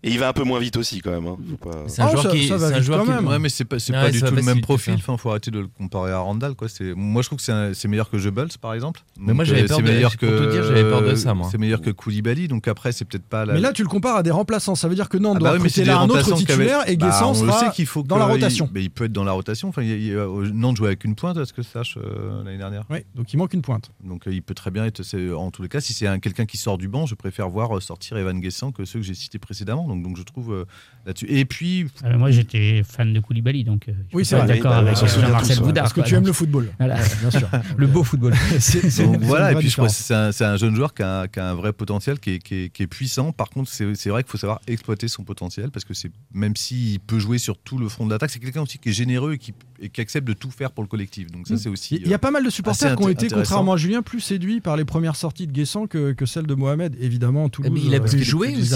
[0.05, 1.27] Et il va un peu moins vite aussi quand même.
[1.29, 1.37] hein.
[1.61, 3.05] Faut pas- C'est un Oh, joueur ça- qui ça va c'est un vite joueur quand
[3.05, 3.27] qui- même.
[3.29, 4.95] Ouais, mais c'est pas, c'est Ouais, pas du ça tout va le même profil.
[4.95, 4.99] ça.
[4.99, 6.55] Enfin, faut arrêter de le comparer à Randall.
[6.57, 6.69] Quoi.
[6.69, 9.01] C'est- Moi, je trouve que c'est un- c'est meilleur que Jebels, par exemple.
[9.17, 10.27] Mais moi, Donc, j'avais euh, peur c'est de- meilleur pour que.
[10.27, 11.47] te dire, j'avais peur de ça, moi.
[11.53, 12.49] C'est meilleur que Koulibaly.
[12.49, 13.45] Donc après, c'est peut-être pas.
[13.47, 13.53] La...
[13.55, 14.75] Mais là, tu le compares à des remplaçants.
[14.75, 16.15] Ça veut dire que Nantes Ah doit bah oui, mais c'est des là un autre
[16.17, 18.27] remplaçants qui avaient- titulaire et Bah, Guessant on le sera sait qu'il faut dans la
[18.27, 18.67] rotation.
[18.71, 19.69] Il, mais il peut être dans la rotation.
[19.69, 22.43] Enfin, il, il- euh, Nantes jouait avec une pointe, à ce que je sache, euh,
[22.45, 22.83] l'année dernière.
[22.91, 23.93] Oui, donc il manque une pointe.
[24.03, 25.05] Donc euh, il peut très bien être.
[25.05, 27.49] c'est- En tous les cas, si c'est un- quelqu'un qui sort du banc, je préfère
[27.49, 29.92] voir euh, sortir Evan Guessant que ceux que j'ai cités précédemment.
[29.95, 30.65] Donc, donc je trouve euh,
[31.07, 31.27] là-dessus.
[31.29, 31.87] Et puis.
[32.05, 34.55] Euh, moi, j'étais fan de Koulibaly, donc euh, je Oui, suis c'est pas vrai.
[34.57, 35.59] d'accord bah, avec souvient Jean-Marcel.
[35.61, 35.83] Boudard.
[35.85, 36.09] Parce que quoi.
[36.09, 36.71] tu aimes le football.
[36.79, 36.97] Voilà.
[37.21, 37.49] Bien sûr.
[37.77, 38.35] Le beau football.
[38.59, 39.97] C'est- c'est- Donc c'est voilà, et puis je pense différence.
[39.99, 42.33] que c'est un, c'est un jeune joueur qui a, qui a un vrai potentiel, qui
[42.33, 43.33] est, qui est- qui est puissant.
[43.33, 46.57] Par contre, c'est c'est vrai qu'il faut savoir exploiter son potentiel parce que c'est même
[46.57, 49.35] s'il peut jouer sur tout le front de l'attaque, c'est quelqu'un aussi qui est généreux
[49.35, 49.53] et qui,
[49.83, 51.31] et qui accepte de tout faire pour le collectif.
[51.31, 51.97] Donc ça, c'est aussi.
[51.97, 54.61] Il y a pas mal de supporters qui ont été, contrairement à Julien, plus séduits
[54.61, 56.97] par les premières sorties de Guessant que, que celles de Mohamed.
[57.01, 57.73] Évidemment, Toulouse.
[57.75, 58.73] mais il a euh, plus joué aussi.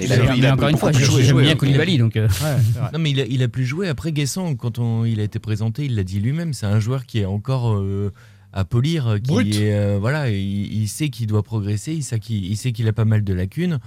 [0.00, 2.26] il a- encore une fois, joué, j'aime bien Koulibaly, donc euh.
[2.92, 3.88] Non, mais il a, il a plus joué.
[3.88, 7.04] Après, Guessant, quand on, il a été présenté, il l'a dit lui-même, c'est un joueur
[7.06, 8.12] qui est encore euh,
[8.52, 9.54] à polir, qui Brut.
[9.56, 12.88] est, euh, voilà, il, il sait qu'il doit progresser, il sait qu'il il sait qu'il
[12.88, 13.78] a pas mal de lacunes.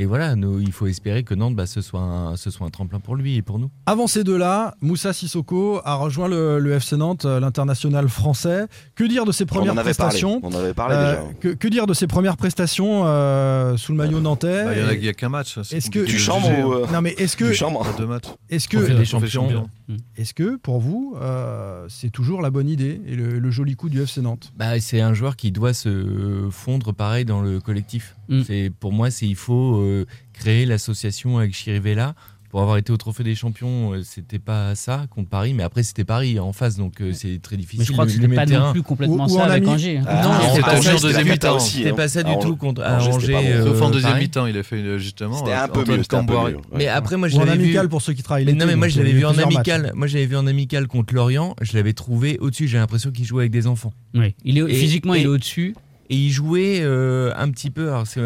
[0.00, 2.70] Et voilà, nous, il faut espérer que Nantes, bah, ce, soit un, ce soit un
[2.70, 3.68] tremplin pour lui et pour nous.
[3.84, 8.66] Avant ces deux-là, Moussa Sissoko a rejoint le, le FC Nantes, euh, l'international français.
[8.94, 10.10] Que dire de ses On premières en avait parlé.
[10.12, 11.34] prestations On en avait parlé Euh, déjà.
[11.40, 14.84] que, que dire de ses premières prestations euh, sous le maillot nantais Bah, il y
[14.84, 15.58] en a, a qu'un match.
[15.64, 16.72] c'est Est-ce que- compliqué Du de chambre juger, ou.
[16.74, 18.26] euh, Non mais est-ce que, Du chambre Pas deux matchs.
[18.50, 19.26] est-ce On fait que, des Trophée
[19.88, 20.04] champions.
[20.16, 23.88] est-ce que pour vous, euh, c'est toujours la bonne idée et le, le joli coup
[23.88, 24.52] du FC Nantes?
[24.56, 28.16] Bah, c'est un joueur qui doit se fondre pareil dans le collectif.
[28.28, 28.42] Mm.
[28.42, 32.14] C'est pour moi, c'est il faut euh, créer l'association avec Chirivella.
[32.50, 35.82] Pour avoir été au Trophée des Champions, euh, c'était pas ça contre Paris, mais après
[35.82, 37.80] c'était Paris en face, donc euh, c'est très difficile.
[37.80, 39.40] mais je crois que Le- c'était le pas terrain- non plus complètement Ou- ou ça
[39.44, 39.68] en avec.
[39.68, 39.98] Angers.
[39.98, 40.04] hein.
[40.06, 41.76] Ah, Non, non, c'était c'était pas ça, c'était c'était la mi-temps aussi.
[41.76, 41.94] C'était hein.
[41.94, 44.62] pas ça du Alors, tout contre Angers, c'était euh, Sauf en deuxième mi-temps, il a
[44.62, 45.38] fait justement.
[45.38, 46.02] C'était un peu mieux.
[46.02, 46.16] C'était.
[46.74, 47.64] Mais après, moi je l'avais vu.
[47.64, 49.92] amical pour ceux qui travaillent non, mais moi je l'avais vu en amical.
[49.94, 51.54] Moi j'avais vu en amical contre Lorient.
[51.60, 52.66] Je l'avais trouvé au-dessus.
[52.66, 53.92] J'ai l'impression qu'il jouait avec des enfants.
[54.14, 55.74] Oui, il est, Et- physiquement, il est au-dessus.
[56.10, 57.88] Et il jouait un petit peu.
[57.88, 58.20] Alors, c'est,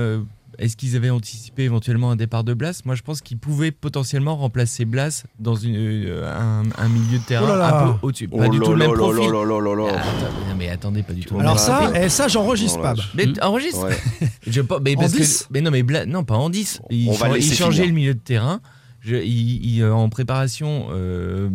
[0.59, 2.83] est-ce qu'ils avaient anticipé éventuellement un départ de Blas?
[2.85, 7.25] Moi, je pense qu'ils pouvaient potentiellement remplacer Blas dans une, euh, un, un milieu de
[7.25, 7.79] terrain Oh là là.
[7.85, 8.29] un peu au-dessus.
[8.29, 9.31] Pas Oh du tout le même profil.
[9.91, 11.35] Ah, mais attendez, pas du tout.
[11.35, 12.95] le Alors même ça, eh, ça j'enregistre Oh pas.
[13.15, 13.35] Mais Hmm.
[13.43, 13.87] enregistre.
[13.87, 14.29] Ouais.
[14.47, 15.49] Je, pas- mais En parce que- 10?
[15.51, 16.81] mais non, mais Bla- non, pas en 10.
[16.91, 17.89] Il, On va le il laisser changeait finir.
[17.89, 18.61] le milieu de terrain.
[19.01, 21.49] Je- il, il, euh, en préparation, euh,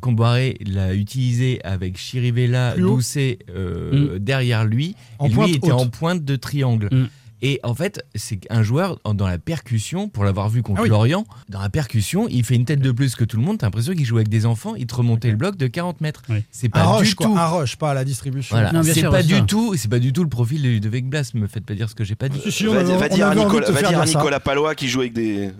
[0.00, 2.76] Comboiré l'a utilisé avec Chirivella.
[2.76, 4.94] Doucet euh, derrière lui.
[5.18, 5.80] En et lui était haute.
[5.80, 6.88] en pointe de triangle.
[6.92, 7.06] Mm.
[7.44, 10.88] Et en fait, c'est un joueur dans la percussion, pour l'avoir vu contre Ah oui.
[10.88, 13.58] Lorient, dans la percussion, il fait une tête de plus que tout le monde.
[13.58, 16.22] T'as l'impression qu'il joue avec des enfants, il te remontait le bloc de 40 mètres.
[16.28, 16.36] Oui.
[16.52, 17.26] C'est pas du quoi.
[17.26, 17.36] tout.
[17.36, 18.54] Un rush, pas à la distribution.
[18.54, 19.40] Voilà, Non, bien c'est sûr, pas du ça.
[19.42, 21.32] tout, c'est pas du tout le profil de Ludovic Blas.
[21.34, 22.40] Me faites pas dire ce que j'ai pas dit.
[22.44, 24.00] Si, si, on Va, dire à Nicolas, va dire
[24.32, 25.50] à Palois qui joue avec des.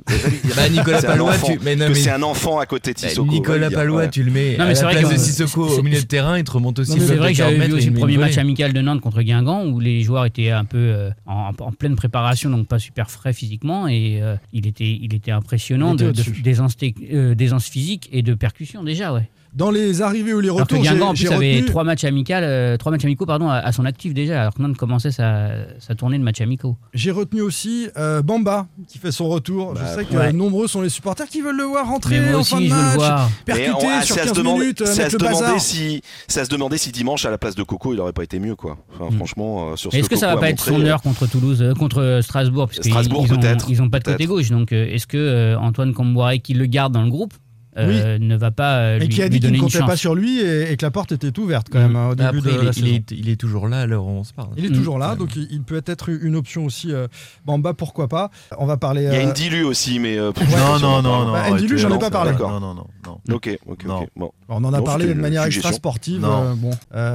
[0.54, 1.48] Bah, Nicolas C'est un Palois, enfant.
[1.48, 3.28] tu, mais non, que mais- c'est un enfant à côté de bah, Sissoko.
[3.30, 4.10] Nicolas Palois, ouais.
[4.10, 5.82] tu le mets Non, à mais c'est la vrai place que- de Sissoko c'est- au
[5.82, 7.76] milieu de terrain, il te remonte aussi c'est bloc vrai de que j'avais 40 vu
[7.76, 10.78] aussi le premier match amical de Nantes contre Guingamp où les joueurs étaient un peu
[10.78, 15.14] euh, en, en pleine préparation, donc pas super frais physiquement, et euh, il, était, il
[15.14, 16.76] était impressionnant Il était de- d'aisance
[17.12, 19.28] euh, d'aisance physique et de percussion déjà, ouais.
[19.54, 21.66] Dans les arrivées ou les Alors que retours, j'ai Guingamp en plus j'ai avait retenu.
[21.66, 24.62] trois matchs amicaux, euh, trois matchs amicaux pardon, à, à son actif déjà, alors que
[24.62, 26.78] Nantes commençait sa, sa tournée de matchs amicaux.
[26.94, 29.74] J'ai retenu aussi euh, Bamba qui fait son retour.
[29.74, 30.32] Bah, je sais que ouais.
[30.32, 33.20] nombreux sont les supporters qui veulent le voir rentrer moi en aussi, fin de match,
[33.44, 35.16] percuter on- ah, sur c'est à se 15 demander- minutes, euh, c'est à mettre se
[35.16, 35.60] le demander bazar.
[35.60, 36.02] si,
[36.34, 38.54] à se demander si dimanche à la place de Coco, il aurait pas été mieux,
[38.56, 38.78] quoi.
[38.94, 39.16] Enfin, Mm.
[39.18, 41.74] franchement, euh, sur Est-ce que ça Coco va pas être son heure contre Toulouse, euh,
[41.74, 44.48] contre Strasbourg, parce Strasbourg, ils ont, peut-être, ils ont pas de côté gauche.
[44.50, 47.34] Donc euh, est-ce que euh, Antoine Comboiré, qui le garde dans le groupe,
[47.78, 49.78] euh, ne va pas euh, Et lui, qui a dit qu'il donner ne une comptait
[49.78, 52.14] chance pas sur lui et, et que la porte était ouverte quand même hein, au
[52.14, 52.86] début Après, de il, la est, saison.
[52.86, 54.50] il, est, il est toujours là à l'heure où on se parle.
[54.56, 54.74] Il est Mm.
[54.74, 56.92] toujours là, donc il, il peut être une option aussi.
[56.92, 57.06] euh,
[57.46, 59.02] Bamba, pourquoi pas On va parler.
[59.02, 60.18] Il y a euh, une dilu aussi, mais.
[60.18, 61.32] euh, Non, non, non, non.
[61.32, 62.32] Bah, Ndilu, j'en ai pas parlé.
[62.32, 62.86] Non, non, non.
[63.06, 63.34] non.
[63.34, 64.02] Ok, ok, Non.
[64.02, 64.08] ok.
[64.16, 64.32] Bon.
[64.48, 66.20] on en a Non, parlé de manière extra sportive.
[66.20, 66.54] Non.
[66.56, 66.70] bon,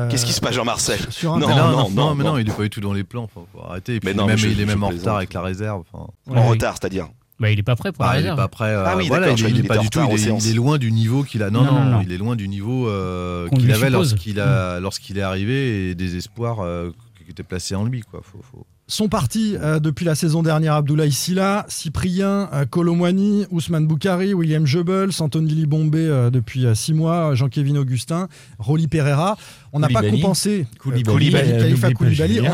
[0.09, 2.31] Qu'est-ce qui se passe, Jean-Marcel sur un Non, non, non, non, mais non.
[2.31, 3.27] non, il est pas du tout dans les plans.
[3.31, 3.99] Faut, faut arrêter.
[4.05, 5.83] Et non, il est même en retard avec la réserve.
[5.93, 7.07] En retard, c'est-à-dire.
[7.39, 8.69] Bah, il est pas prêt pour la Ah, il est pas prêt.
[8.71, 9.99] euh, Ah oui, voilà, il, est- il croyais est pas du tout.
[9.99, 11.49] en Il est, il est loin du niveau qu'il a.
[11.51, 12.01] Non, Non, non, non, non.
[12.01, 13.91] il est loin du niveau euh, qu'il avait suppose.
[14.13, 16.89] lorsqu'il a, lorsqu'il est arrivé et des espoirs euh,
[17.23, 18.01] qui étaient placés en lui.
[18.01, 18.21] Quoi.
[18.23, 18.65] Faut, faut...
[18.87, 24.65] sont partis euh, depuis la saison dernière Abdoulaye Silla, Cyprien, euh, Colomwani, Ousmane Boukari, William
[24.65, 29.37] Jebels, Anthony Libombé euh, depuis euh, six mois, Jean-Kévin Augustin, Rolly Pereira.
[29.73, 31.89] On n'a pas compensé Koulibaly, Khalifa.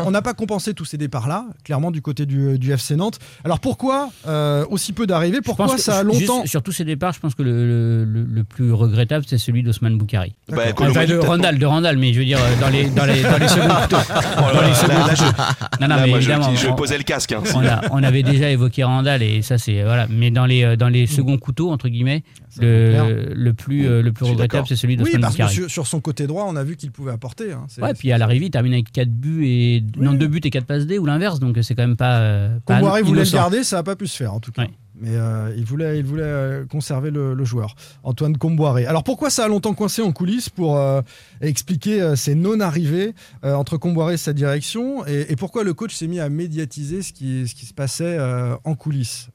[0.06, 3.18] On n'a pas compensé tous ces départs-là, clairement du côté du, du FC Nantes.
[3.44, 5.38] Alors pourquoi euh, aussi peu d'arrivées?
[5.38, 6.46] Je Pourquoi ça a juste longtemps?
[6.46, 9.96] sur tous ces départs, je pense que le, le- le plus regrettable, c'est celui d'Osman
[9.96, 10.34] Boukari.
[10.48, 13.22] Bah, Enfin, de Randall, de Randall, mais je veux dire euh, dans les, dans les,
[13.22, 13.96] dans les seconds couteaux.
[14.54, 15.22] Dans les seconds là, là, je-.
[15.80, 16.54] Non, non, Là, mais moi, je, évidemment.
[16.54, 17.32] je on- posais le casque.
[17.32, 20.06] hein, si- on, a- on avait déjà évoqué Randall et ça c'est voilà.
[20.10, 22.22] Mais dans les euh, dans les seconds couteaux entre guillemets,
[22.62, 25.86] le, le plus euh, le plus regrettable c'est celui Oui, d'Osman parce que sur, sur
[25.86, 27.52] son côté droit, on a vu qu'il pouvait apporter.
[27.52, 27.66] hein.
[27.80, 30.18] Ouais, puis à l'arrivée, il termine avec 4 buts et non Oui.
[30.18, 32.18] 2 buts et 4 passes D ou l'inverse, donc c'est quand même pas.
[32.20, 34.62] euh, pas Comboiré voulait le garder, ça n'a pas pu se faire en tout cas.
[34.62, 34.70] Ouais.
[35.00, 38.86] Mais euh, il voulait, il voulait conserver le, le joueur, Antoine Comboiré.
[38.86, 40.80] Alors pourquoi ça a longtemps coincé en coulisses pour
[41.40, 43.12] expliquer ces non-arrivées
[43.42, 47.12] entre Comboiré et sa direction et, et pourquoi le coach s'est mis à médiatiser ce
[47.12, 48.18] qui, ce qui se passait
[48.62, 49.28] en coulisses?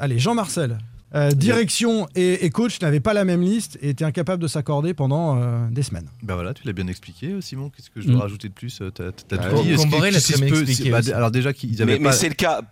[0.00, 0.78] Allez, Jean-Marcel.
[1.14, 4.92] Euh, direction et, et coach n'avaient pas la même liste et étaient incapables de s'accorder
[4.92, 6.08] pendant euh, des semaines.
[6.22, 7.70] Bah voilà, tu l'as bien expliqué, euh, Simon.
[7.70, 8.20] Qu'est-ce que je dois Mm.
[8.22, 9.12] rajouter de plus T'as Bah,
[9.50, 9.72] tout dit.
[9.72, 11.00] Est-ce que- Comboré l'a très bien expliqué bah.
[11.14, 12.12] Alors déjà, qu'ils avaient Mais, mais pas.
[12.12, 12.62] c'est le cas.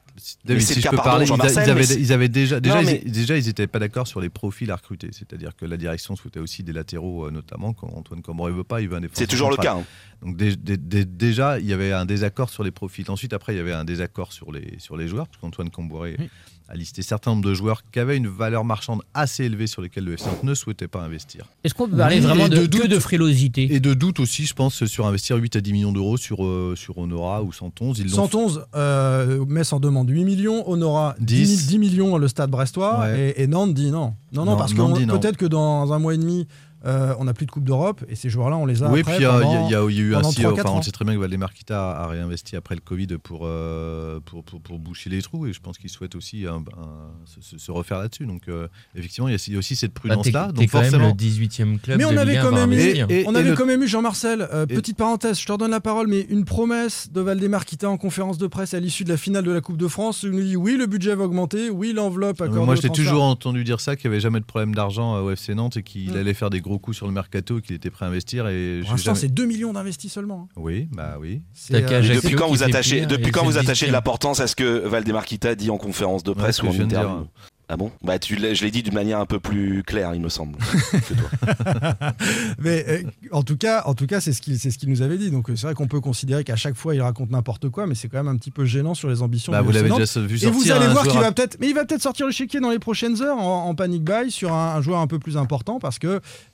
[0.44, 3.46] David, si je peux parler, ils, avaient, ils déjà, déjà, Non, ils- mais- déjà, ils
[3.46, 5.09] n'étaient pas d'accord sur les profils à recruter.
[5.12, 8.81] C'est-à-dire que la direction souhaitait aussi des latéraux, euh, notamment quand Antoine Comboré veut pas,
[8.81, 9.18] il veut un défenseur.
[9.18, 9.74] C'est toujours le cas.
[9.77, 9.85] hein.
[10.22, 13.05] Donc dé- dé- dé- déjà, il y avait un désaccord sur les profils.
[13.11, 16.16] Ensuite, après, il y avait un désaccord sur les, sur les joueurs, parce qu'Antoine Comboré
[16.18, 16.31] Oui.
[16.68, 20.05] a listé certain nombre de joueurs qui avaient une valeur marchande assez élevée sur lesquels
[20.05, 21.44] le FC ne souhaitait pas investir.
[21.64, 22.88] Est-ce qu'on peut parler Oui, vraiment de, de que doute.
[22.90, 23.74] de frilosité?
[23.74, 26.74] Et de doute aussi, je pense, sur investir 8 à 10 millions d'euros sur, euh,
[26.77, 27.98] sur Honora ou 111.
[27.98, 31.66] Ils l'ont 111, euh, Metz en demande 8 millions, Honora 10, 10.
[31.68, 33.34] 10 millions le stade brestois Ouais.
[33.36, 34.14] et, et Nantes dit non.
[34.32, 36.46] Non, non, Non, parce que peut-être que dans un mois et demi,
[36.87, 39.16] euh, on n'a plus de Coupe d'Europe et ces joueurs-là, on les a Oui, après
[39.16, 41.20] puis il y, a- y y eu ainsi, 3-4 enfin, on sait très bien que
[41.20, 45.53] Valdemar a réinvesti après le Covid pour, euh, pour, pour, pour boucher les trous et
[45.53, 48.27] je pense qu'il souhaite aussi un- un- se, refaire là-dessus.
[48.27, 50.47] Donc euh, effectivement, il y a- il y a aussi cette Bah, prudence-là.
[50.49, 52.73] t'es donc quand même forcément, le 18e club Mais on avait Ligue 1 quand même
[52.73, 53.07] hein.
[53.09, 55.81] Et- on avait le- quand même eu Jean-Marcel, Et- petite parenthèse, je te redonne la
[55.81, 59.44] parole, mais une promesse de Valdemar en conférence de presse à l'issue de la finale
[59.44, 61.92] de la Coupe de France, où il nous dit oui, le budget va augmenter, oui,
[61.94, 63.07] l'enveloppe accordée moi, au je t'ai transfert.
[63.07, 65.83] toujours entendu dire ça, qu'il n'y avait jamais de problème d'argent au FC Nantes et
[65.83, 66.16] qu'il Mm.
[66.16, 68.48] allait faire des gros coups sur le mercato qu'il était prêt à investir.
[68.48, 70.48] Et Pour j'ai l'instant, jamais- c'est 2 millions d'investis seulement.
[70.50, 70.52] hein.
[70.56, 71.42] Oui, bah oui.
[71.72, 73.92] Euh, depuis quand vous attachez, depuis quand vous attachez de 18e.
[73.92, 77.26] l'importance à ce que Valdemar Kita dit en conférence de presse ou en interview
[77.68, 77.90] Ah bon?
[78.03, 80.57] Bah tu l'as- je l'ai dit d'une manière un peu plus claire, il me semble.
[80.59, 82.12] que toi.
[82.59, 85.00] Mais euh, en tout cas, en tout cas, c'est ce qu'il c'est ce qu'il nous
[85.03, 85.31] avait dit.
[85.31, 87.94] Donc euh, c'est vrai qu'on peut considérer qu'à chaque fois il raconte n'importe quoi, mais
[87.94, 89.53] c'est quand même un petit peu gênant sur les ambitions.
[89.53, 90.53] Bah, vous l'avez déjà vu Et sortir.
[90.53, 92.70] vous allez un voir qu'il va peut-être, mais il va peut-être sortir le chéquier dans
[92.70, 95.79] les prochaines heures en, en panic buy sur un, un joueur un peu plus important
[95.81, 96.07] parce que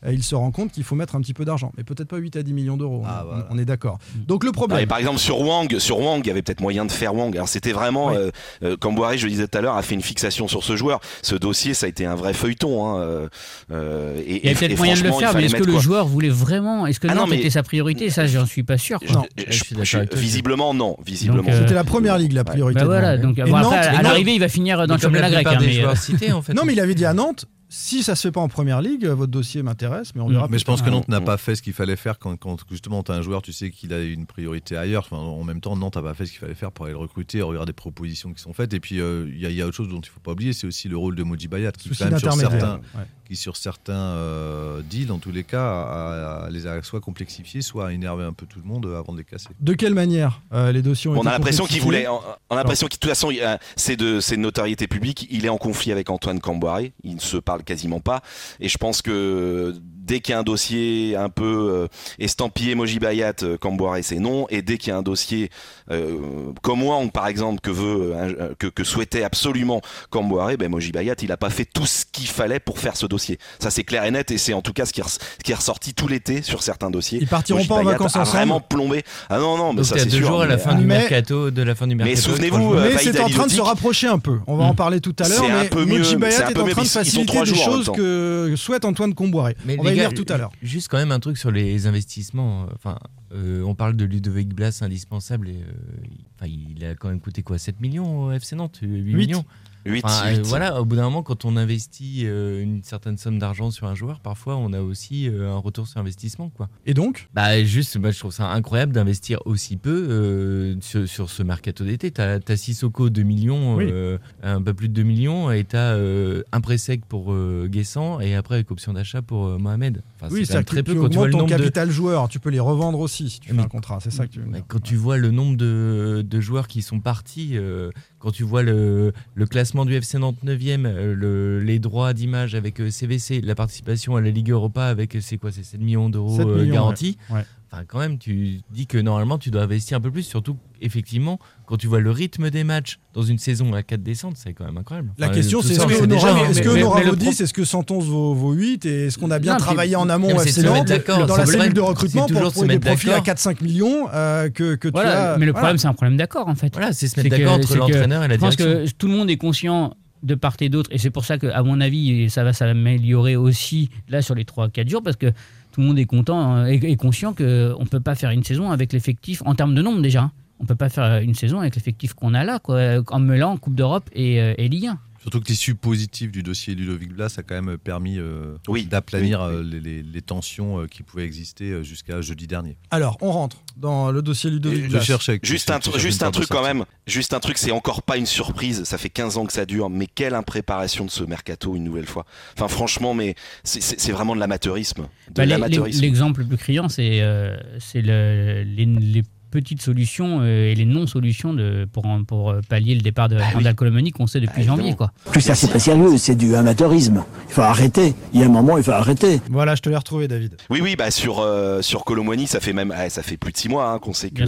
[0.04, 2.18] euh, il se rend compte qu'il faut mettre un petit peu d'argent, mais peut-être pas
[2.18, 3.02] 8 à 10 millions d'euros.
[3.04, 3.46] Ah, on, voilà.
[3.50, 3.98] on est d'accord.
[4.28, 4.78] Donc le Ah, problème.
[4.80, 7.34] et par exemple sur Wang, sur Wang, il y avait peut-être moyen de faire Wang.
[7.34, 8.16] Alors c'était vraiment, Ouais.
[8.16, 8.30] euh,
[8.62, 10.76] euh, comme Boiré, je le disais tout à l'heure, a fait une fixation sur ce
[10.76, 11.00] joueur.
[11.22, 12.86] Ce dossier, ça a été un vrai feuilleton.
[12.86, 13.28] Hein, euh,
[13.72, 15.80] euh, et, Il y a peut-être moyen de le faire, mais est-ce que le quoi
[15.80, 18.10] joueur voulait vraiment Est-ce que Ah non, Nantes mais- était sa priorité?
[18.10, 18.98] Ça, j'en suis pas sûr.
[19.06, 19.24] Je- Non.
[19.36, 21.48] je- Je suis d'accord je- avec toi, visiblement non, visiblement.
[21.48, 22.80] Euh, C'était la première ligue la priorité.
[22.80, 23.22] Bah voilà, Nantes.
[23.36, 25.46] donc Et bon, après, Nantes- à l'arrivée, il va finir dans le championnat grec.
[25.46, 26.54] hein, des mais, joueurs cités, en fait.
[26.54, 27.46] Non, mais il avait dit à Nantes.
[27.72, 30.48] Si ça se fait pas en première ligue, votre dossier m'intéresse, mais on verra.
[30.50, 30.90] Mais je pense que.
[30.90, 31.24] Nantes n'a Mm.
[31.24, 33.70] pas fait ce qu'il fallait faire quand, quand justement tu as un joueur, tu sais
[33.70, 35.04] qu'il a une priorité ailleurs.
[35.08, 36.98] Enfin, en même temps, Nantes n'a pas fait ce qu'il fallait faire pour aller le
[36.98, 38.74] recruter, regarder des propositions qui sont faites.
[38.74, 40.18] Et puis, euh, il y, a- il y a autre chose dont il ne faut
[40.18, 42.76] pas oublier, c'est aussi le rôle de Moji Bayat, qui, Souci quand même, sur certains,
[42.96, 43.04] Ouais.
[43.24, 47.62] qui sur certains euh, deals, en tous les cas, a- a- les a soit complexifiés,
[47.62, 49.48] soit a énervé un peu tout le monde euh, avant de les casser.
[49.60, 52.08] De quelle manière euh, les dossiers ont On été a l'impression qu'il voulait.
[52.08, 52.18] On
[52.56, 53.30] a l'impression qu'il de toute façon,
[53.76, 55.28] c'est de, c'est de notoriété publique.
[55.30, 56.92] Il est en conflit avec Antoine Camboiré.
[57.04, 58.22] Il ne se parle quasiment pas.
[58.60, 59.74] Et je pense que
[60.10, 61.86] dès qu'il y a un dossier un peu euh,
[62.18, 64.46] estampillé Moji Bayat, euh, Camboiré, c'est non.
[64.50, 65.50] Et dès qu'il y a un dossier
[65.92, 66.16] euh,
[66.62, 71.14] comme Wang, par exemple, que veut, euh, que, que souhaitait absolument Camboiré, ben Moji Bayat,
[71.22, 73.38] il a pas fait tout ce qu'il fallait pour faire ce dossier.
[73.60, 74.32] Ça, c'est clair et net.
[74.32, 76.42] Et c'est en tout cas ce qui, est res- ce qui est ressorti tout l'été
[76.42, 77.20] sur certains dossiers.
[77.22, 78.36] Ils partiront Moji pas en Bayat vacances a ensemble.
[78.36, 79.04] vraiment plombé.
[79.28, 80.26] Ah non, non, mais Donc ça c'est deux sûr.
[80.26, 82.28] jours à la mais- fin du Mais- mercato, de la fin du Mais mercato.
[82.30, 82.74] souvenez-vous, jours.
[82.74, 84.38] euh, Mais c'est en train de se rapprocher un peu.
[84.48, 84.76] On va en Mm.
[84.76, 85.38] parler tout à l'heure.
[85.44, 86.86] C'est un Mais peu mieux, Moji Bayat c'est un est peu en mieux, train de
[86.86, 89.56] ils sont faciliter trois des jours en même choses que souhaite Antoine Comboiré.
[89.64, 90.50] Mais On va tout à l'heure.
[90.62, 92.66] Juste quand même un truc sur les investissements.
[92.74, 92.98] Enfin,
[93.32, 95.48] euh, on parle de Ludovic Blas indispensable.
[95.48, 99.14] Et, euh, il- a quand même coûté quoi 7 millions au FC Nantes 8, Huit.
[99.14, 99.44] millions
[99.86, 103.38] 8, Enfin, euh, Voilà, au bout d'un moment, quand on investit euh, une certaine somme
[103.38, 106.50] d'argent sur un joueur, parfois on a aussi euh, un retour sur investissement.
[106.50, 106.68] Quoi.
[106.86, 107.28] Et donc?
[107.34, 111.84] Bah, juste, moi, je trouve ça incroyable d'investir aussi peu euh, sur, sur ce mercato
[111.84, 112.10] d'été.
[112.10, 113.88] T'as as Sissoko 2 millions, Oui.
[113.90, 117.66] euh, un peu plus de 2 millions, et t'as euh, un prêt sec pour euh,
[117.70, 120.02] Guessant, et après avec option d'achat pour euh, Mohamed.
[120.20, 121.56] Enfin, Oui, c'est très peu tu quand tu vois le ton nombre de.
[121.56, 122.28] capital joueur.
[122.28, 123.98] Tu peux les revendre aussi si tu fais Mais- un contrat.
[124.02, 124.64] C'est ça que tu veux Mais dire.
[124.68, 128.62] quand tu vois le nombre de, de joueurs qui sont partis, euh, quand tu vois
[128.62, 133.40] le, le classement du FC Nantes 9e, euh, le- les droits d'image avec euh, CVC,
[133.40, 136.46] la participation à la Ligue Europa avec, euh, c'est quoi, c'est 7 millions d'euros 7
[136.46, 137.16] euh, millions, garantis.
[137.30, 137.36] ouais.
[137.38, 137.44] Ouais.
[137.72, 140.24] Enfin, quand même, tu dis que normalement, tu dois investir un peu plus.
[140.24, 144.36] Surtout, effectivement, quand tu vois le rythme des matchs dans une saison à 4 descentes,
[144.36, 145.12] c'est quand même incroyable.
[145.18, 148.06] La Enfin, question, c'est est-ce que déjà, est-ce que vaut pro- 10 Est-ce que 111
[148.08, 150.88] vaut, vaut 8 Et est-ce qu'on a bien Non, travaillé en amont au FC Nantes,
[151.28, 153.34] dans la cellule de recrutement pour trouver des profils à d'accord.
[153.34, 155.36] 4-5 millions euh, que, que tu as.
[155.38, 155.66] mais le voilà.
[155.66, 156.72] problème, c'est un problème d'accord en fait.
[156.74, 158.84] Voilà, c'est se mettre d'accord entre l'entraîneur et la Je pense direction.
[158.86, 161.46] que tout le monde est conscient de part et d'autre, et c'est pour ça que,
[161.46, 165.32] à mon avis, ça va s'améliorer aussi là sur les 3-4 jours, parce que
[165.70, 168.70] tout le monde est content euh, et conscient qu'on ne peut pas faire une saison
[168.70, 170.32] avec l'effectif, en termes de nombre déjà, hein.
[170.58, 173.56] on ne peut pas faire une saison avec l'effectif qu'on a là, quoi, en mêlant
[173.56, 174.98] Coupe d'Europe et, euh, et Ligue 1.
[175.22, 179.40] Surtout que l'issue positive du dossier Ludovic Blas a quand même permis euh, Oui, d'aplanir
[179.40, 182.76] oui, euh, les, les- les tensions euh, qui pouvaient exister euh, jusqu'à jeudi dernier.
[182.90, 185.00] Alors, on rentre dans le dossier Ludovic Blas.
[185.00, 188.26] Je Juste un, juste un truc quand même, juste un truc, c'est encore pas une
[188.26, 188.84] surprise.
[188.84, 192.06] Ça fait 15 ans que ça dure, mais quelle impréparation de ce mercato une nouvelle
[192.06, 192.24] fois.
[192.56, 193.34] Enfin, franchement, mais
[193.64, 195.02] c'est- vraiment de l'amateurisme.
[195.30, 195.44] De Bah.
[195.46, 200.84] L'exemple le plus criant, c'est euh, c'est le- les, les petites solutions euh, et les
[200.84, 201.56] non-solutions
[201.92, 204.94] pour, pour euh, pallier le départ de Randall Colomani qu'on sait depuis Ah, janvier.
[204.94, 205.12] Quoi.
[205.30, 207.24] Plus ça, c'est pas sérieux, c'est du amateurisme.
[207.48, 208.14] Il faut arrêter.
[208.32, 209.40] Il y a un moment, il faut arrêter.
[209.50, 210.56] Voilà, je te l'ai retrouvé, David.
[210.70, 213.58] Oui, oui, bah sur euh, sur Colomwani, ça fait même, ah, ça fait plus de
[213.58, 214.44] six mois hein, qu'on sait que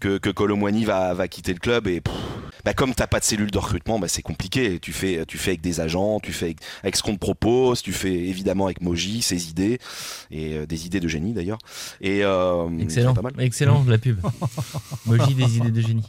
[0.00, 2.14] que, que Colomwani va va quitter le club et pff,
[2.64, 4.78] bah comme t'as pas de cellule de recrutement, bah c'est compliqué.
[4.80, 7.82] Tu fais tu fais avec des agents, tu fais avec, avec ce qu'on te propose,
[7.82, 9.78] tu fais évidemment avec Moji ses idées
[10.30, 11.58] et euh, des idées de génie d'ailleurs.
[12.00, 13.32] Et euh, Excellent, pas mal.
[13.38, 14.18] excellent la pub.
[15.06, 16.04] Moji des idées de génie.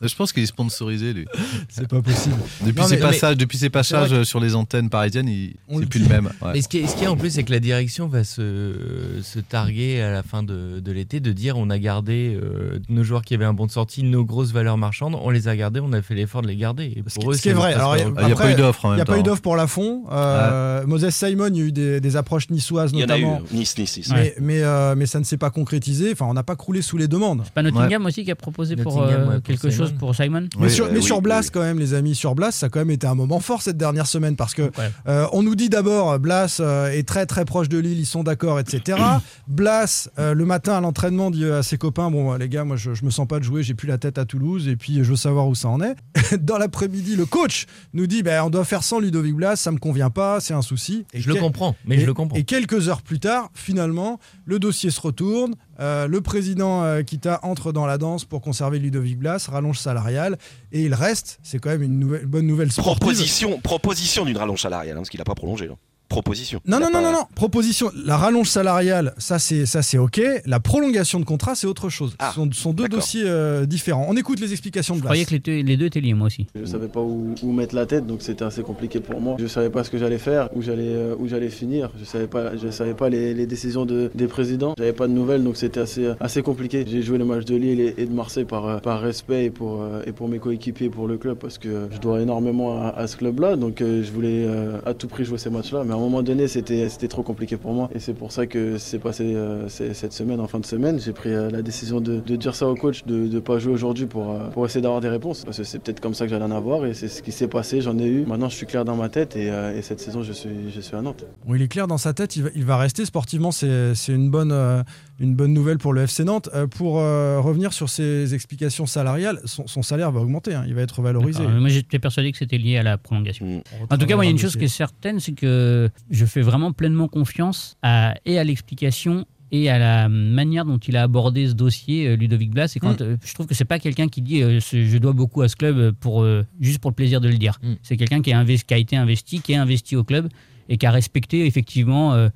[0.00, 1.26] Je pense qu'il est sponsorisé, lui.
[1.68, 2.36] C'est pas possible.
[2.64, 5.54] Depuis, Non, ses mais- passages, depuis ses passages vrai euh, sur les antennes parisiennes, il-
[5.68, 6.30] On c'est le plus le même.
[6.42, 6.58] ouais.
[6.58, 9.20] Et ce qui, est, ce qui est en plus, c'est que la direction va se,
[9.22, 13.04] se targuer à la fin de, de l'été de dire on a gardé euh, nos
[13.04, 15.80] joueurs qui avaient un bon de sortie, nos grosses valeurs marchandes, on les a gardés,
[15.84, 16.84] on a fait l'effort de les garder.
[16.84, 17.72] Et Ce pour qui, eux, ce qui est c'est vrai.
[17.72, 20.04] il y a- pas eu d'offre Il n'y a pas eu d'offre pour Lafont.
[20.10, 23.18] Euh, Moses Simon, il y a eu des, des approches niçoises Il y en a
[23.18, 23.42] eu notamment.
[23.52, 24.10] Nice, Nice, Nice.
[24.12, 26.12] Mais, mais, euh, mais ça ne s'est pas concrétisé.
[26.12, 27.42] Enfin, on n'a pas croulé sous les demandes.
[27.44, 29.86] C'est pas Nottingham aussi qui a proposé pour euh, ouais, quelque Simon.
[29.86, 31.50] chose pour Simon Mais sur, euh, mais oui, sur Blas, oui.
[31.52, 33.76] quand même, les amis, sur Blas, ça a quand même été un moment fort cette
[33.76, 34.90] dernière semaine parce que Ouais.
[35.08, 36.60] euh, on nous dit d'abord Blas
[36.92, 38.98] est très très proche de Lille, ils sont d'accord, etc.
[39.48, 42.94] Blas, euh, le matin à l'entraînement, dit à ses copains Bon, les gars, moi je,
[42.94, 45.10] je me sens pas de jouer, j'ai plus la tête à Toulouse et puis je
[45.10, 45.96] veux savoir où ça en est.
[46.40, 49.78] Dans l'après-midi, le coach nous dit ben, On doit faire sans Ludovic Blas, ça me
[49.78, 51.04] convient pas, c'est un souci.
[51.12, 52.36] Et Je le comprends, mais et, je le comprends.
[52.36, 55.54] et quelques heures plus tard, finalement, le dossier se retourne.
[55.80, 60.38] euh, le président euh, Kita entre dans la danse pour conserver Ludovic Blas, rallonge salariale,
[60.72, 61.38] et il reste.
[61.42, 62.98] C'est quand même une nouvelle- bonne nouvelle sportive.
[63.00, 65.66] Proposition, proposition d'une rallonge salariale, hein, parce qu'il a pas prolongé.
[65.66, 65.74] là.
[66.14, 66.60] Proposition.
[66.66, 67.24] Non, non, non, pas- non, non.
[67.34, 67.90] Proposition.
[68.06, 70.20] La rallonge salariale, ça c'est ça c'est ok.
[70.46, 72.14] La prolongation de contrat, c'est autre chose.
[72.20, 74.06] Ah, Ce sont, sont deux dossiers euh, différents.
[74.08, 75.08] On écoute les explications de Je Blas.
[75.08, 76.46] croyais que les deux, les deux étaient liés, moi aussi.
[76.54, 79.36] Je savais pas où, où mettre la tête, donc c'était assez compliqué pour moi.
[79.40, 81.90] Je savais pas ce que j'allais faire, où j'allais euh, où j'allais finir.
[81.98, 84.74] Je savais pas, je savais pas les, les décisions de- des présidents.
[84.78, 86.84] J'avais pas de nouvelles, donc c'était assez assez compliqué.
[86.88, 89.50] J'ai joué les matchs de Lille et, et de Marseille par euh, par respect et
[89.50, 92.80] pour euh, et pour mes coéquipiers et pour le club parce que je dois énormément
[92.80, 93.56] à, à ce club-là.
[93.56, 96.48] Donc euh, je voulais euh, à tout prix jouer ces matchs-là, mais à moment donné
[96.48, 100.40] c'était trop compliqué pour moi et c'est pour ça que c'est passé euh, cette semaine
[100.40, 101.00] en fin de semaine.
[101.00, 104.06] J'ai pris euh, la décision de, dire ça au coach de ne pas jouer aujourd'hui
[104.06, 106.44] pour euh, pour essayer d'avoir des réponses parce que c'est peut-être comme ça que j'allais
[106.44, 107.80] en avoir et c'est ce qui s'est passé.
[107.80, 108.26] J'en ai eu.
[108.26, 110.96] Maintenant je suis clair dans ma tête et, et cette saison je suis je suis
[110.96, 111.24] à Nantes.
[111.48, 114.84] Il est clair dans sa tête, il va, il va rester sportivement, c'est une bonne,
[115.20, 116.48] une bonne nouvelle pour le FC Nantes.
[116.54, 120.74] Euh, pour euh, revenir sur ses explications salariales, son, son salaire va augmenter, hein, il
[120.74, 121.46] va être valorisé.
[121.46, 123.46] Moi, j'étais persuadé que c'était lié à la prolongation.
[123.46, 123.62] Mm.
[123.90, 126.26] En tout cas, moi, il y a une chose qui est certaine, c'est que je
[126.26, 131.02] fais vraiment pleinement confiance à, et à l'explication et à la manière dont il a
[131.02, 132.72] abordé ce dossier, euh, Ludovic Blas.
[132.74, 135.42] Et quand, euh, je trouve que c'est pas quelqu'un qui dit euh, je dois beaucoup
[135.42, 137.60] à ce club pour, euh, juste pour le plaisir de le dire.
[137.62, 137.74] Mm.
[137.82, 140.28] C'est quelqu'un qui, a investi- qui a été investi, qui est investi au club
[140.68, 142.30] et qui a respecté effectivement, euh,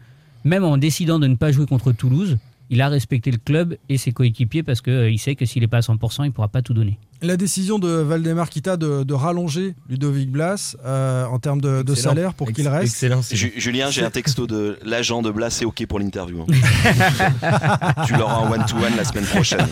[0.45, 2.39] même en décidant de ne pas jouer contre Toulouse,
[2.71, 5.79] il a respecté le club et ses coéquipiers parce qu'il sait que s'il n'est pas
[5.79, 6.99] à 100%, il ne pourra pas tout donner.
[7.21, 12.33] La décision de Valdemar Kita de, de rallonger Ludovic Blas euh, en termes de, salaire
[12.35, 12.93] pour qu'il reste.
[12.93, 13.23] Excellent.
[13.33, 16.43] Julien, j'ai un texto de l'agent de Blas, c'est OK pour l'interview.
[16.43, 18.05] hein.
[18.07, 19.67] tu l'auras en one-to-one la semaine prochaine.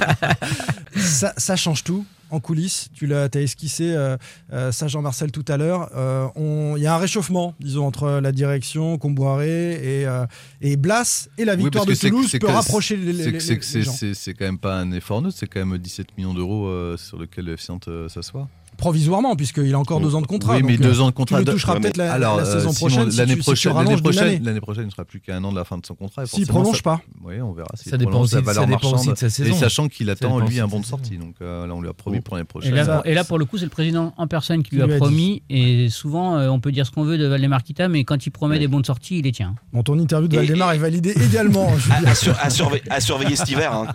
[0.96, 2.88] ça, ça change tout en coulisses.
[2.92, 4.16] Tu l'as as esquissé euh,
[4.52, 5.88] euh, ça, Jean-Marcel, tout à l'heure.
[5.94, 6.26] Euh,
[6.76, 10.26] Il y a un réchauffement, disons, entre la direction, Comboiré et, euh,
[10.60, 11.28] et Blas.
[11.38, 13.92] Et la Oui, victoire parce de Toulouse peut rapprocher les, les- les- que les gens.
[13.92, 17.16] c'est- quand même pas un effort neutre, c'est quand même 17 millions d'euros euh, sur
[17.16, 17.35] lequel le
[17.68, 18.48] Nantes euh, s'assoit.
[18.90, 20.54] Provisoirement, puisqu'il a encore deux ans de contrat.
[20.56, 21.38] Oui, mais donc, euh, deux ans de contrat.
[21.42, 23.10] Tu le Ouais, peut-être la, euh, saison prochaine.
[23.10, 25.42] si L'année si prochaine, rallonges l'année prochaine, l'année prochaine, il ne sera plus qu'à un
[25.44, 26.22] an de la fin de son contrat.
[26.22, 27.00] et S'il prolonge ça- pas.
[27.24, 27.68] Oui, on verra.
[27.74, 29.10] Ça dépend aussi- valeur marchande.
[29.10, 29.54] de sa Et saison.
[29.56, 32.20] sachant qu'il attend lui un bon de sortie, donc euh, là on lui a promis
[32.20, 32.74] pour l'année Et prochaine.
[33.04, 35.42] et là, pour le coup, c'est le président en personne qui lui a promis.
[35.50, 38.30] Et souvent, euh, on peut dire ce qu'on veut de Valdemar Kita, mais quand il
[38.30, 39.54] promet des bons de sortie, il les tient.
[39.72, 41.68] Bon, ton interview de Et- Valdemar est validée également.
[42.40, 42.50] À,
[43.00, 43.86] surveiller, cet hiver, hein.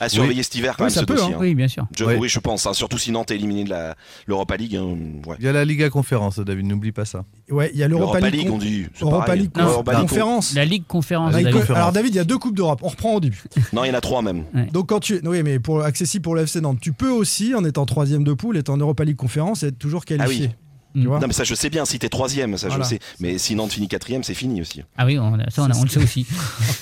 [0.00, 1.36] à surveiller cet hiver quand Oui, même hein.
[1.40, 1.86] Oui, bien sûr.
[2.18, 2.66] Oui, je pense.
[2.66, 2.72] hein.
[2.72, 3.94] Surtout si Nantes est éliminé de la-
[4.40, 4.76] l'Europa League.
[4.76, 4.96] hein.
[5.28, 5.36] Ouais.
[5.38, 7.24] Il y a la Liga Conférence, David, n'oublie pas ça.
[7.50, 8.34] Ouais, il y a l'Europa League.
[8.42, 8.86] League, on dit.
[8.94, 9.42] c'est Europa pareil.
[9.42, 10.54] League Non, Europa League, conférence.
[10.54, 11.32] La Ligue Conférence.
[11.32, 11.60] La Ligue David.
[11.60, 11.78] Conférence.
[11.80, 12.80] Alors David, il y a deux coupes d'Europe.
[12.82, 13.42] On reprend au début.
[13.56, 14.44] on- Non, il y en a trois même.
[14.72, 17.64] Donc quand tu, oui, mais pour accessible pour le FC Nantes, tu peux aussi, en
[17.64, 20.46] étant troisième de poule, être en Europa League conférence, et être toujours qualifié.
[20.50, 20.56] Ah oui.
[20.94, 21.84] Tu vois Non, mais ça, je sais bien.
[21.84, 22.84] Si t'es troisième, ça, Voilà.
[22.84, 23.04] je le sais.
[23.20, 24.82] Mais si Nantes finit quatrième, c'est fini aussi.
[24.98, 26.26] Ah oui, on, ça, on, le sait aussi.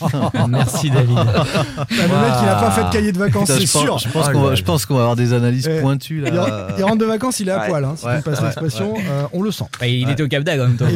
[0.48, 1.16] Merci David.
[1.18, 1.44] Ah,
[1.90, 3.98] le mec, il a pas fait de cahier de vacances, c'est sûr.
[3.98, 4.54] Je pense qu'on là va, là.
[4.54, 6.42] je pense qu'on va avoir des analyses pointues Il, là.
[6.44, 7.68] rentre- il rentre de vacances, il est à Ouais.
[7.68, 8.94] poil, hein, si Ouais, tu me passes ouais, l'expression.
[8.96, 9.64] Euh, on le sent.
[9.80, 10.86] Bah, il était au Cap d'Agde en même temps.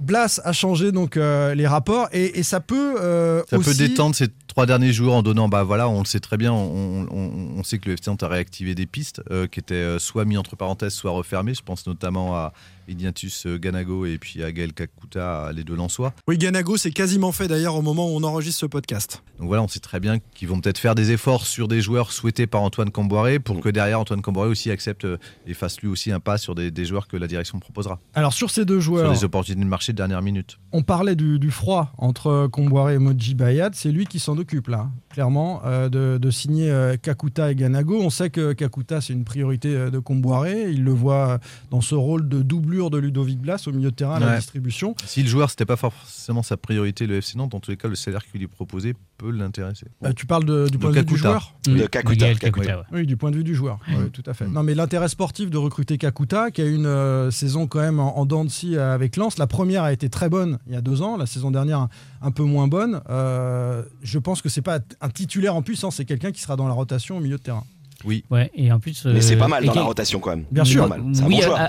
[0.00, 3.70] Blas a changé donc euh, les rapports et, et ça peut euh, Ça aussi...
[3.70, 4.28] peut détendre ces
[4.58, 7.88] trois derniers jours en donnant, bah voilà, on le sait très bien, on, sait que
[7.90, 11.12] le FC a réactivé des pistes euh, qui étaient euh, soit mis entre parenthèses, soit
[11.12, 11.54] refermées.
[11.54, 12.52] Je pense notamment à
[12.88, 16.14] Ignatius euh, Ganago et puis à Gaël Kakuta, les deux Lensois.
[16.26, 19.22] Oui, Ganago, c'est quasiment fait d'ailleurs au moment où on enregistre ce podcast.
[19.38, 22.12] Donc voilà, on sait très bien qu'ils vont peut-être faire des efforts sur des joueurs
[22.12, 25.88] souhaités par Antoine Camboiré pour que derrière Antoine Camboiré aussi accepte euh, et fasse lui
[25.88, 28.00] aussi un pas sur des, des joueurs que la direction proposera.
[28.14, 30.58] Alors sur ces deux Sur joueurs, des opportunités de marché de dernière minute.
[30.72, 34.68] on parlait du, du froid entre Comboiré et Moji Bayat, c'est lui qui s'en occupe
[34.68, 34.88] là,
[35.22, 37.98] clairement, euh, de, de signer euh, Kakuta et Ganago.
[38.00, 41.40] On sait que Kakuta c'est une priorité euh, de Comboiré, il le voit
[41.72, 44.94] dans ce rôle de doublure de Ludovic Blas au milieu de terrain à la distribution.
[45.06, 47.88] Si le joueur, c'était pas forcément sa priorité, le FC Nantes, dans tous les cas,
[47.88, 49.86] le salaire qu'il lui proposait peut l'intéresser.
[50.04, 52.26] Euh, tu parles de- du point de vue du joueur De Kakuta.
[52.28, 52.34] Kakuta.
[52.36, 52.84] Kakuta, ouais.
[52.92, 54.46] Oui, du point de vue du joueur, Oui, tout à fait.
[54.46, 54.52] Mm.
[54.52, 57.98] Non, mais l'intérêt sportif de recruter Kakuta, qui a eu une euh, saison quand même
[57.98, 59.36] en, en dents de scie avec Lens.
[59.38, 61.88] La première a été très bonne il y a deux ans, la saison dernière un,
[62.22, 63.00] un peu moins bonne.
[63.10, 66.66] Euh, je pense que c'est pas un titulaire en puissance, c'est quelqu'un qui sera dans
[66.68, 67.64] la rotation au milieu de terrain.
[68.04, 68.24] Oui.
[68.30, 69.04] Ouais, et en plus.
[69.06, 70.44] Mais c'est euh, pas mal et dans la rotation quand même.
[70.52, 70.88] Bien C'est sûr.
[70.88, 71.00] mal.
[71.00, 71.68] Un Oui, bon joueur, à,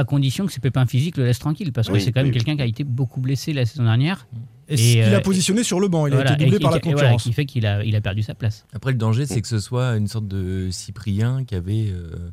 [0.00, 2.32] un condition que ses pépins physiques le laissent tranquille, parce que Oui, c'est quand même
[2.32, 4.26] quelqu'un qui a été beaucoup blessé la saison dernière.
[4.68, 6.60] Et, Et, ce qu'il a euh, positionné sur le banc, il a été doublé et-
[6.60, 7.22] par la concurrence.
[7.22, 8.66] qui fait qu'il a, il a perdu sa place.
[8.72, 12.30] Après, le danger, c'est que ce soit une sorte de Cyprien qui avait euh,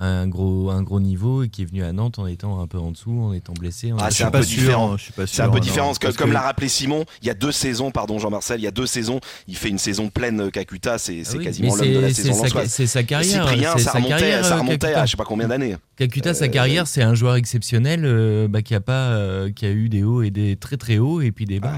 [0.00, 2.78] un, gros, un gros niveau et qui est venu à Nantes en étant un peu
[2.78, 3.92] en dessous, en étant blessé.
[3.92, 4.96] en Ah, c'est un peu sûr, différent.
[4.96, 7.52] je suis pas C'est un peu différent, comme l'a rappelé Simon, il y a deux
[7.52, 10.98] saisons, pardon Jean-Marcel, il y a deux saisons, il fait une saison pleine euh, Kakuta,
[10.98, 12.34] c'est Ah oui, quasiment l'homme de la saison
[12.66, 13.46] c'est sa- carrière.
[13.48, 15.00] Cyprien, c'est ça sa remontait, carrière, ça euh, remontait Kakuta.
[15.02, 15.76] à je sais pas combien d'années.
[15.96, 19.64] Kakuta, sa Euh, carrière, c'est un joueur exceptionnel euh, bah, qui a pas, euh, qui
[19.64, 21.72] a eu des hauts et des très très hauts et puis des bas.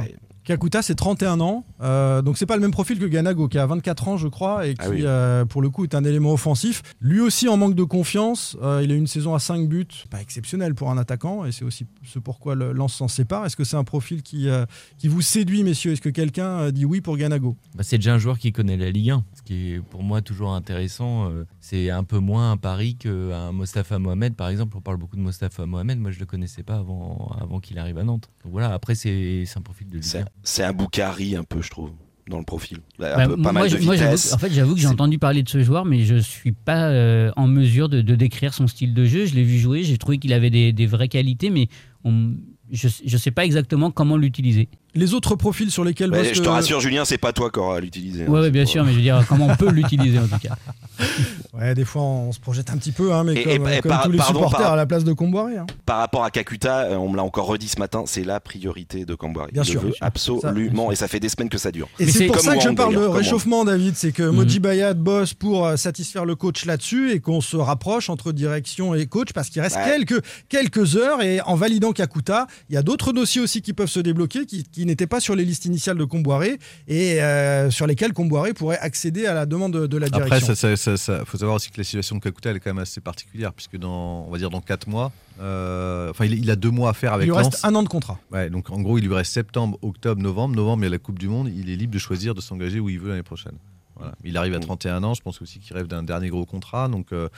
[0.46, 3.66] Kakuta, c'est 31 ans, euh, donc c'est pas le même profil que Ganago, qui a
[3.66, 5.00] 24 ans, je crois, et qui, Ah oui.
[5.04, 6.84] euh, pour le coup, est un élément offensif.
[7.00, 8.56] Lui aussi en manque de confiance.
[8.62, 11.64] euh, il a une saison à 5 buts, pas exceptionnel pour un attaquant, et c'est
[11.64, 13.44] aussi ce pourquoi le Lens s'en sépare.
[13.44, 14.64] Est-ce que c'est un profil qui, euh,
[14.98, 15.90] qui vous séduit, messieurs?
[15.92, 17.56] Est-ce que quelqu'un euh, dit oui pour Ganago?
[17.74, 20.22] Bah, c'est déjà un joueur qui connaît la Ligue 1, ce qui est pour moi
[20.22, 21.28] toujours intéressant.
[21.68, 24.76] C'est un peu moins un pari qu'un Mostafa Mohamed, par exemple.
[24.76, 27.98] On parle beaucoup de Mostafa Mohamed, moi je le connaissais pas avant, avant qu'il arrive
[27.98, 28.28] à Nantes.
[28.44, 30.24] Donc voilà, après c'est c'est un profil de C'est 1.
[30.44, 31.90] c'est un Boukari un peu, je trouve,
[32.28, 32.78] dans le profil.
[32.98, 34.30] Un Bah, peu- pas moi, mal je- de moi, j'avoue vitesse.
[34.30, 36.52] que- en fait, j'avoue que j'ai C'est- entendu parler de ce joueur, mais je suis
[36.52, 39.26] pas euh, en mesure de, de décrire son style de jeu.
[39.26, 41.68] Je l'ai vu jouer, j'ai trouvé qu'il avait des, des vraies qualités, mais
[42.04, 42.34] on-
[42.70, 44.68] je ne sais pas exactement comment l'utiliser.
[44.96, 47.80] Les autres profils sur lesquels je te rassure, Julien, c'est pas toi qui auras à
[47.80, 48.24] l'utiliser.
[48.24, 50.26] hein, Ouais, c'est bien pas- sûr, mais je veux dire, comment on peut l'utiliser en
[50.26, 50.56] tout cas.
[51.52, 53.80] Ouais, des fois on se projette un petit peu, hein, mais Et- comme, et- et
[53.80, 55.56] comme par- tous les pardon, supporters par- à la place de Comboiré.
[55.56, 55.66] hein.
[55.86, 59.04] Par rapport à Kakuta, euh, on me l'a encore redit ce matin, c'est la priorité
[59.06, 59.46] de Camboire.
[59.52, 61.88] Bien sûr, bien absolument, et ça fait des semaines que ça dure.
[61.98, 63.94] Et c'est pour comme ça que je parle de réchauffement, David.
[63.96, 64.34] C'est que Mhm.
[64.34, 68.94] Moji Bayat bosse pour euh, satisfaire le coach là-dessus et qu'on se rapproche entre direction
[68.94, 71.22] et coach parce qu'il reste quelques, quelques heures.
[71.22, 74.64] Et en validant Kakuta, il y a d'autres dossiers aussi qui peuvent se débloquer qui,
[74.86, 78.78] qui n'étaient pas sur les listes initiales de Comboiré et euh, sur lesquels Comboiré pourrait
[78.78, 80.54] accéder à la demande de, de la Après, direction.
[80.54, 82.70] ça, ça- ça- ça- faut savoir aussi que la situation de Kakuta elle est quand
[82.70, 85.10] même assez particulière, puisque dans, on va dire dans 4 mois,
[85.40, 87.46] euh, enfin, il, il a deux mois à faire il avec lui Lens.
[87.46, 88.20] reste un an de contrat.
[88.30, 90.54] Ouais, donc en gros, il lui reste septembre, octobre, novembre.
[90.54, 91.48] Novembre, il y a la Coupe du Monde.
[91.54, 93.56] Il est libre de choisir de s'engager où il veut l'année prochaine.
[93.96, 94.14] Voilà.
[94.24, 95.14] Il arrive à 31 ans.
[95.14, 96.86] Je pense aussi qu'il rêve d'un dernier gros contrat.
[96.88, 97.28] Donc euh,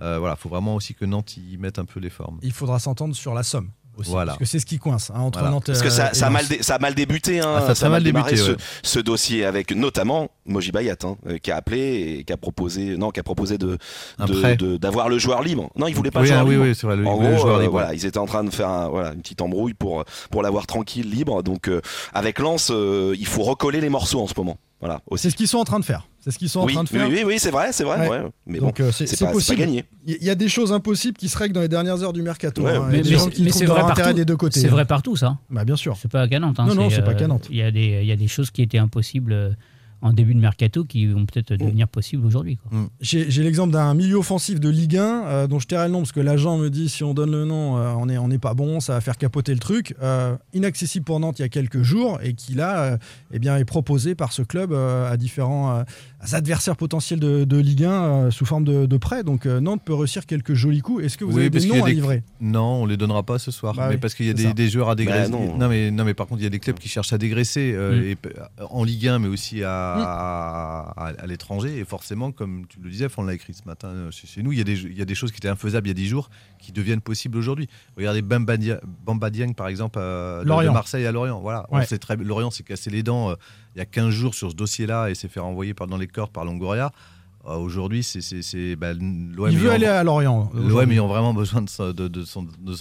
[0.00, 2.38] euh, voilà, faut vraiment aussi que Nantes y mette un peu les formes.
[2.42, 3.70] Il faudra s'entendre sur la somme.
[3.96, 4.32] Aussi, Voilà.
[4.32, 5.52] Parce que c'est ce qui coince hein, entre Voilà.
[5.54, 7.60] Nantes Parce que ça, et ça a mal dé- ça a mal débuté, hein, Ah,
[7.62, 8.58] ça a ça a mal démarré débuté, ce, ouais.
[8.82, 12.96] ce dossier avec notamment Moji Bayat, hein, euh, qui a appelé et qui a proposé,
[12.98, 13.78] non, qui a proposé de
[14.78, 15.70] d'avoir le joueur libre.
[15.76, 16.64] Non, il voulait pas oui, le joueur ah, oui, libre.
[16.64, 16.96] oui, vrai.
[16.96, 17.72] Le, En le gros, joueur euh, libre.
[17.72, 20.66] voilà, ils étaient en train de faire un- voilà, une petite embrouille pour, pour l'avoir
[20.66, 21.42] tranquille, libre.
[21.42, 21.80] Donc, euh,
[22.12, 24.58] avec Lens, euh, il faut recoller les morceaux en ce moment.
[24.80, 26.06] Voilà, C'est ce qu'ils sont en train de faire.
[26.26, 27.08] C'est ce qu'ils sont oui, en train de oui, faire.
[27.08, 28.00] oui, oui, c'est vrai, c'est vrai.
[28.00, 28.08] Ouais.
[28.08, 28.22] ouais.
[28.48, 29.58] Mais Donc, bon, euh, c'est c'est c'est pas, c'est pas possible.
[29.60, 29.84] gagné.
[30.06, 32.62] Il y a des choses impossibles qui se règlent dans les dernières heures du mercato.
[32.62, 32.88] Ouais, hein.
[32.90, 34.12] Mais, mais- c'est vrai intérêt partout.
[34.14, 34.58] des deux côtés.
[34.58, 34.70] C'est hein.
[34.70, 35.38] vrai partout, ça.
[35.50, 35.96] Bah, bien sûr.
[36.02, 36.56] C'est pas à Nantes.
[36.58, 37.46] hein, Non, non, c'est pas euh, qu'à Nantes.
[37.48, 39.50] Il y, a des- il y a des choses qui étaient impossibles euh,
[40.02, 42.58] en début de mercato qui vont peut-être devenir possibles aujourd'hui.
[42.58, 42.70] quoi.
[43.00, 46.00] J'ai j'ai l'exemple d'un milieu offensif de Ligue 1 euh, dont je tairai le nom
[46.00, 48.38] parce que l'agent me dit si on donne le nom, euh, on n'est on est
[48.38, 49.94] pas bon, ça va faire capoter le truc.
[50.02, 52.96] Euh, inaccessible pour Nantes il y a quelques jours et qui là euh,
[53.32, 55.82] eh bien, est proposé par ce club euh, à différents euh,
[56.34, 59.22] adversaires potentiels de, de Ligue 1 euh, sous forme de, de prêt.
[59.24, 61.04] Donc euh, Nantes peut réussir quelques jolis coups.
[61.04, 62.22] Est-ce que vous Oui, avez des noms à des- livrer?
[62.40, 63.74] Non, on les donnera pas ce soir.
[63.74, 65.30] Bah mais oui, parce qu'il y a des, joueurs à dégraisser.
[65.30, 65.56] Bah non.
[65.58, 65.68] non.
[65.68, 67.86] mais, non, mais par contre, il y a des clubs qui cherchent à dégraisser euh,
[67.96, 68.04] Mm.
[68.04, 68.16] et
[68.70, 71.78] en Ligue 1, mais aussi à, à, à- à l'étranger.
[71.78, 74.58] Et forcément, comme tu le disais, on l'a écrit ce matin chez, chez nous, il
[74.58, 76.06] y, a des, il y a des choses qui étaient infaisables il y a 10
[76.06, 77.68] jours qui deviennent possibles aujourd'hui.
[77.96, 80.72] Regardez Bamba, Dieng, par exemple, euh, de- de, Lorient.
[80.72, 81.40] Marseille à Lorient.
[81.40, 81.86] Voilà, on Ouais.
[81.86, 83.34] sait très, Lorient s'est cassé les dents euh,
[83.76, 86.06] il y a 15 jours sur ce dossier-là et s'est fait renvoyer par dans les
[86.06, 86.92] corps par Longoria.
[87.46, 90.50] Euh, Aujourd'hui, c'est bah, l'OM Il veut aller à Lorient.
[90.54, 90.94] L'OM aujourd'hui.
[90.94, 92.24] ayant vraiment besoin de, s'en- de, de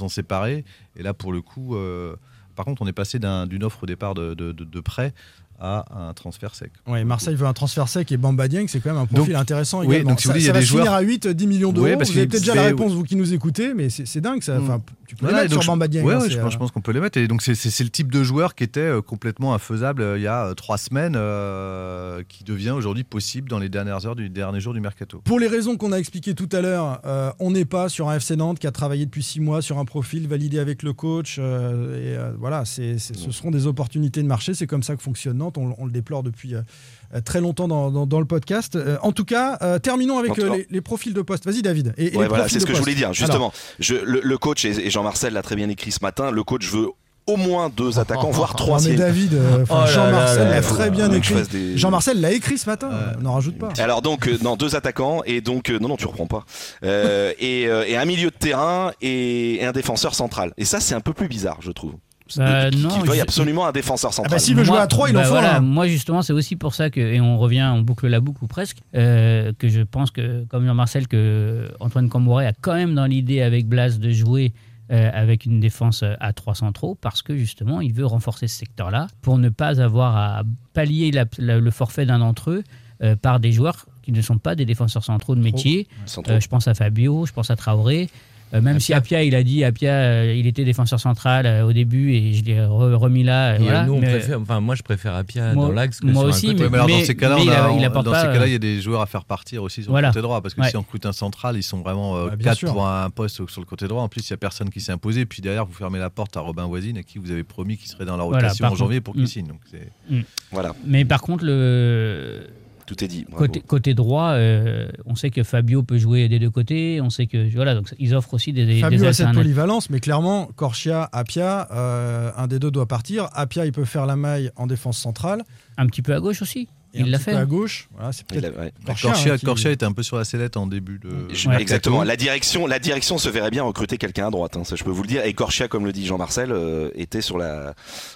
[0.08, 0.64] séparer.
[0.96, 2.16] Et là, pour le coup, euh,
[2.56, 4.34] par contre, on est passé d'un- d'une offre au départ de,
[4.80, 5.14] prêt
[5.60, 6.72] à un transfert sec.
[6.88, 9.42] Ouais, Marseille veut un transfert sec et Bamba Dieng, c'est quand même un profil Donc,
[9.42, 10.94] intéressant oui, donc, si vous ça voulez, il y ça a va des finir joueurs-
[10.96, 11.88] à 8, 10 millions d'euros.
[11.98, 14.60] Parce vous avez peut-être déjà la réponse, vous qui nous écoutez, mais c'est dingue ça.
[14.60, 14.82] Mm.
[15.08, 16.04] Tu peux Voilà, les et mettre sur Bamba Dieng.
[16.04, 17.18] ouais, hein, ouais, c'est, je, pense, je euh, pense qu'on peut les mettre.
[17.18, 17.54] Et donc, c'est-
[17.84, 20.78] le type de joueur qui était euh, complètement infaisable euh, il y a euh, trois
[20.78, 25.22] semaines, euh, qui devient aujourd'hui possible dans les dernières heures du dernier jour du mercato.
[25.24, 28.16] Pour les raisons qu'on a expliquées tout à l'heure, euh, on n'est pas sur un
[28.16, 31.38] FC Nantes qui a travaillé depuis six mois sur un profil validé avec le coach.
[31.40, 32.98] euh, et euh, voilà, ce
[33.32, 34.54] seront des opportunités de marché.
[34.54, 35.58] C'est comme ça que fonctionne Nantes.
[35.58, 38.76] On, on le déplore depuis euh, euh, très longtemps dans, dans- dans le podcast.
[38.76, 41.46] Euh, en tout cas, euh, terminons avec euh, les, les profils de poste.
[41.46, 41.94] Vas-y, David.
[41.98, 43.08] Et, et Ouais, les voilà, profils c'est ce que je voulais dire.
[43.08, 46.44] Alors, Justement, je, le, le coach, et, Jean-Marcel l'a très bien écrit ce matin, le
[46.44, 46.88] coach veut
[47.28, 48.78] au moins deux attaquants, voire trois.
[48.78, 51.36] Mais si- David, euh, Oh Jean-Marcel l'a très bien écrit.
[51.52, 52.90] des- Jean-Marcel l'a écrit ce matin.
[52.92, 53.70] Euh, N'en rajoute pas.
[53.80, 56.46] Alors donc, euh, non, deux attaquants et donc euh, non, non, tu reprends pas.
[56.84, 60.54] Euh, et, euh, et un milieu de terrain et, et un défenseur central.
[60.58, 61.94] Et ça, c'est un peu plus bizarre, je trouve.
[62.38, 64.32] Bah, Qu'il non, qu'il veuille je- absolument un défenseur Ah central.
[64.32, 65.62] bah, s'il veut jouer à 3, il bah en faut voilà, un.
[65.62, 68.48] Moi, justement, c'est aussi pour ça que, et on revient, on boucle la boucle ou
[68.48, 73.06] presque, euh, que je pense que, comme Jean-Marcel, que Antoine Cambouret a quand même dans
[73.06, 74.54] l'idée avec Blas de jouer
[74.92, 79.08] euh, avec une défense à 3 centraux parce que justement, il veut renforcer ce secteur-là
[79.24, 82.64] pour ne pas avoir à pallier la- la- le forfait d'un d'entre eux
[83.04, 85.88] euh, par des joueurs qui ne sont pas des défenseurs centraux de métier.
[86.30, 88.10] Euh, je pense à Fabio, je pense à Traoré.
[88.54, 91.74] Euh, même si Apia, il a dit, Apia, euh, il était défenseur central euh, au
[91.74, 93.54] début et je l'ai re- remis là.
[93.54, 93.86] euh, Et, voilà.
[93.86, 96.30] nous, on Mais- préfère, enfin, moi, je préfère Apia Moi- dans l'axe que moi sur
[96.30, 96.64] aussi, un côté.
[96.64, 98.12] Ouais, mais alors, mais- dans ces cas-là, mais il a- a- il on- apporte dans
[98.12, 100.10] pas, ces cas-là, euh, il y a des joueurs à faire partir aussi sur Voilà.
[100.10, 100.42] le côté droit.
[100.42, 100.70] Parce que Ouais.
[100.70, 102.72] si on recrute un central, ils sont vraiment euh, Bah, bien 4 sûr.
[102.72, 104.04] pour un poste sur le côté droit.
[104.04, 105.26] En plus, il n'y a personne qui s'est imposé.
[105.26, 107.90] Puis derrière, vous fermez la porte à Robin Voisine, à qui vous avez promis qu'il
[107.90, 109.28] serait dans la Voilà, rotation par en janvier contre- pour qu'il Mm.
[109.28, 109.48] signe.
[109.48, 112.48] Donc, c'est- Voilà, Mais par contre, le
[112.86, 113.26] tout est dit.
[113.36, 117.02] côté, côté droit, euh, on sait que Fabio peut jouer des deux côtés.
[117.02, 120.00] On sait que voilà, donc ils offrent aussi des, des Fabio a cette polyvalence, mais
[120.00, 123.30] clairement, Corchia, Apia, euh, un des deux doit partir.
[123.34, 125.44] Apia, il peut faire la maille en défense centrale.
[125.78, 126.68] Un petit peu à gauche aussi.
[126.96, 127.32] Et il l'a fait.
[127.32, 127.88] peu à gauche.
[127.96, 128.72] Voilà, c'est Il peut-être a- ouais.
[128.86, 131.10] Corchia, Corchia, hein, qui- Corchia était un peu sur la sellette en début de.
[131.34, 131.62] Je- Ouais.
[131.62, 132.04] Exactement.
[132.04, 134.58] La direction, la direction se verrait bien recruter quelqu'un à droite.
[134.58, 135.24] hein, ça, je peux vous le dire.
[135.26, 137.74] Et Corchia, comme le dit Jean-Marcel, euh, était sur la.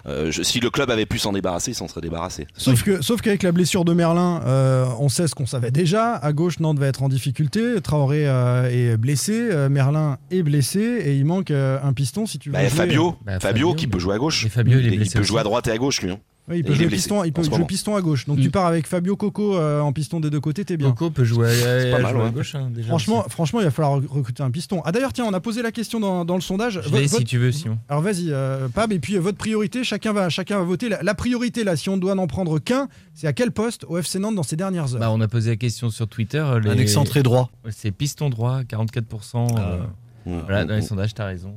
[0.08, 2.48] euh, je- si le club avait pu s'en débarrasser, il s'en serait débarrassé.
[2.56, 6.16] Sauf que, sauf qu'avec la blessure de Merlin, euh, on sait ce qu'on savait déjà.
[6.16, 7.82] À gauche, Nantes va être en difficulté.
[7.82, 12.40] Traoré euh, est blessé, euh, Merlin est blessé, et il manque euh, un piston si
[12.40, 12.54] tu veux.
[12.54, 12.70] Bah, jouer.
[12.70, 14.46] Fabio, Bah, Fabio, Fabio, qui mais- peut jouer à gauche.
[14.46, 15.28] Et Fabio, il est il peut aussi.
[15.28, 16.12] jouer à droite et à gauche, lui.
[16.12, 16.20] hein.
[16.50, 18.26] Oui, il peut jouer blessé piston, il peut jouer piston à gauche.
[18.26, 18.42] Donc Mm.
[18.42, 20.90] tu pars avec Fabio Coco euh, en piston des deux côtés, t'es bien.
[20.92, 21.52] Coco peut jouer à,
[21.92, 22.56] pas à mal, jouer à gauche.
[22.56, 23.30] hein, déjà Franchement, aussi.
[23.30, 24.82] franchement, il va falloir recruter un piston.
[24.86, 26.82] Ah d'ailleurs, tiens, on a posé la question dans, dans le sondage.
[26.84, 27.78] Je si tu veux, Simon.
[27.88, 30.90] Alors vas-y, euh, Pab, et puis euh, votre priorité, chacun va, chacun va voter.
[30.90, 33.98] La, la priorité, là, si on doit n'en prendre qu'un, c'est à quel poste au
[33.98, 35.00] FC Nantes dans ces dernières heures?
[35.00, 36.40] Bah, on a posé la question sur Twitter.
[36.40, 37.50] Un les- excentré droit.
[37.70, 39.48] C'est piston droit, 44%.
[39.60, 39.78] euh,
[40.26, 40.84] Mm, voilà, mm, dans les mm.
[40.84, 41.56] sondages, t'as raison.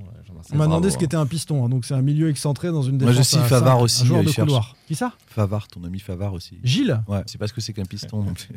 [0.53, 2.99] On m'a demandé ce qu'était un piston, hein, donc c'est un milieu excentré dans une
[3.01, 3.31] Moi, défense.
[3.31, 4.77] je suis Favard cinq, aussi, Un joueur il de couloir.
[4.89, 5.13] Qui ça?
[5.27, 6.59] Favard, ton ami Favard aussi.
[6.63, 7.01] Gilles?
[7.09, 8.23] Ouais, c'est pas ce que c'est qu'un piston.
[8.23, 8.49] non plus.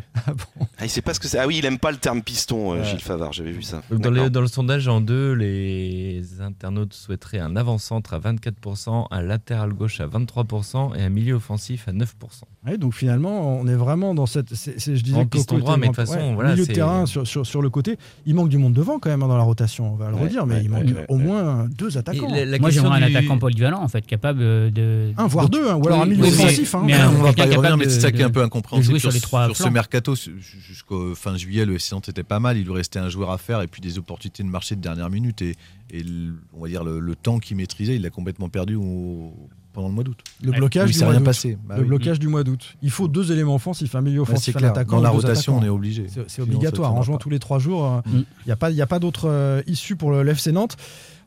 [0.78, 1.38] Ah, il sait pas ce que c'est.
[1.40, 2.84] Ah oui, il aime pas le terme piston, euh, Ouais.
[2.86, 3.32] Gilles Favard.
[3.34, 3.82] J'avais vu ça.
[3.90, 4.12] Dans, D'accord.
[4.12, 9.74] le, dans le sondage en deux, les internautes souhaiteraient un avant-centre à 24%, un latéral
[9.74, 12.06] gauche à 23% et un milieu offensif à 9%.
[12.66, 14.54] Ouais, donc finalement, on est vraiment dans cette.
[14.56, 16.66] c'est- c'est- je disais En que piston droit, mais de toute façon, ouais, voilà, milieu
[16.66, 17.98] de terrain sur, sur, sur le côté.
[18.26, 20.24] Il manque du monde devant quand même hein, dans la rotation, on va le Ouais,
[20.24, 21.24] redire, mais ouais, il manque ouais, au ouais.
[21.24, 22.28] moins deux attaquants.
[22.32, 24.40] La- la Moi, j'aimerais un du- attaquant polyvalent, en fait, capable
[24.72, 25.12] de.
[25.18, 26.76] Un voire deux, hein, ou alors un Oui, milieu oui, offensif.
[26.76, 26.84] hein.
[26.86, 29.00] mais on va quelqu'un pas y revenir, mais c'est ça qui est un peu incompréhensible
[29.00, 30.16] sur, sur les trois sur ce mercato.
[30.16, 32.58] Jusqu'au fin juillet, le Nantes était pas mal.
[32.58, 35.10] Il lui restait un joueur à faire et puis des opportunités de marché de dernière
[35.10, 35.42] minute.
[35.42, 35.56] Et,
[36.54, 39.34] on va dire le, le temps qu'il maîtrisait, il l'a complètement perdu au-
[39.72, 40.18] pendant le mois d'août.
[40.42, 41.58] Le blocage Où il du s'est mois passé.
[41.68, 41.88] Bah le oui.
[41.90, 42.76] blocage du mois d'août.
[42.82, 44.98] Il faut deux éléments offensifs, un milieu Bah, offensif, c'est un attaquant.
[44.98, 45.66] Dans la rotation, attaquants.
[45.66, 46.08] on est obligé.
[46.28, 46.94] C'est- obligatoire.
[46.94, 47.24] En jouant pas.
[47.24, 50.12] tous les trois jours, il n'y a pas, y a pas d'autre euh, issue pour
[50.12, 50.78] le le FC Nantes.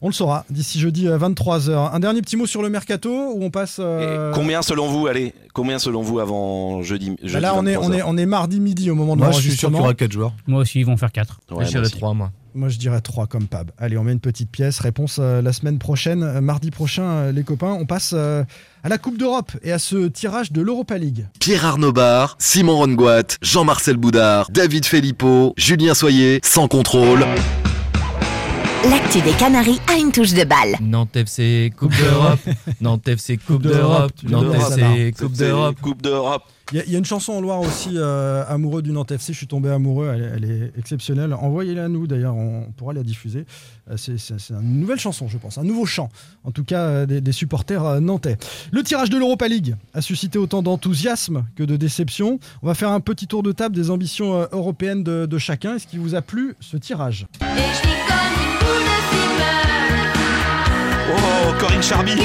[0.00, 1.90] On le saura d'ici jeudi 23h.
[1.92, 3.78] Un dernier petit mot sur le mercato où on passe.
[3.80, 7.76] euh, Combien selon vous, allez, combien selon vous avant jeudi, jeudi bah là, on est,
[7.76, 9.78] on, 23 est, on est mardi midi au moment de Moi, je suis sûr qu'il
[9.78, 10.34] y aura 4 joueurs.
[10.46, 11.32] Moi aussi, ils vont faire 4.
[11.34, 11.96] Ouais, je moi dirais aussi.
[11.96, 12.30] 3, moi.
[12.54, 13.70] Moi, je dirais 3 comme Pab.
[13.76, 14.78] Allez, on met une petite pièce.
[14.80, 17.72] Réponse euh, la semaine prochaine, euh, mardi prochain, euh, les copains.
[17.78, 18.44] On passe euh,
[18.84, 21.26] à la Coupe d'Europe et à ce tirage de l'Europa League.
[21.40, 27.24] Pierre Arnaud Bar, Simon Rongoat, Jean-Marcel Boudard, David Filippo, Julien Soyer, sans contrôle.
[28.84, 30.76] L'actu des Canaries a une touche de balle.
[30.80, 32.38] Nantes FC Coupe d'Europe.
[32.80, 34.12] Nantes FC Coupe d'Europe.
[34.22, 35.76] Nantes FC Coupe d'Europe.
[35.82, 36.42] Coupe d'Europe.
[36.72, 39.10] Il y, a- il y a une chanson en Loire aussi, euh, amoureux du Nantes
[39.10, 39.32] FC.
[39.32, 41.34] Je suis tombé amoureux, elle, est- elle est exceptionnelle.
[41.34, 43.46] Envoyez-la à nous d'ailleurs, on pourra la diffuser.
[43.90, 44.14] Euh, c'est
[44.50, 46.08] une nouvelle chanson, je pense, un nouveau chant,
[46.44, 48.36] en tout cas euh, des, des supporters euh, nantais.
[48.70, 52.38] Le tirage de l'Europa League a suscité autant d'enthousiasme que de déception.
[52.62, 55.76] On va faire un petit tour de table des ambitions euh, européennes de, de chacun.
[55.76, 57.26] Est-ce qu'il vous a plu ce tirage?
[61.10, 62.12] Oh, Corinne Charby.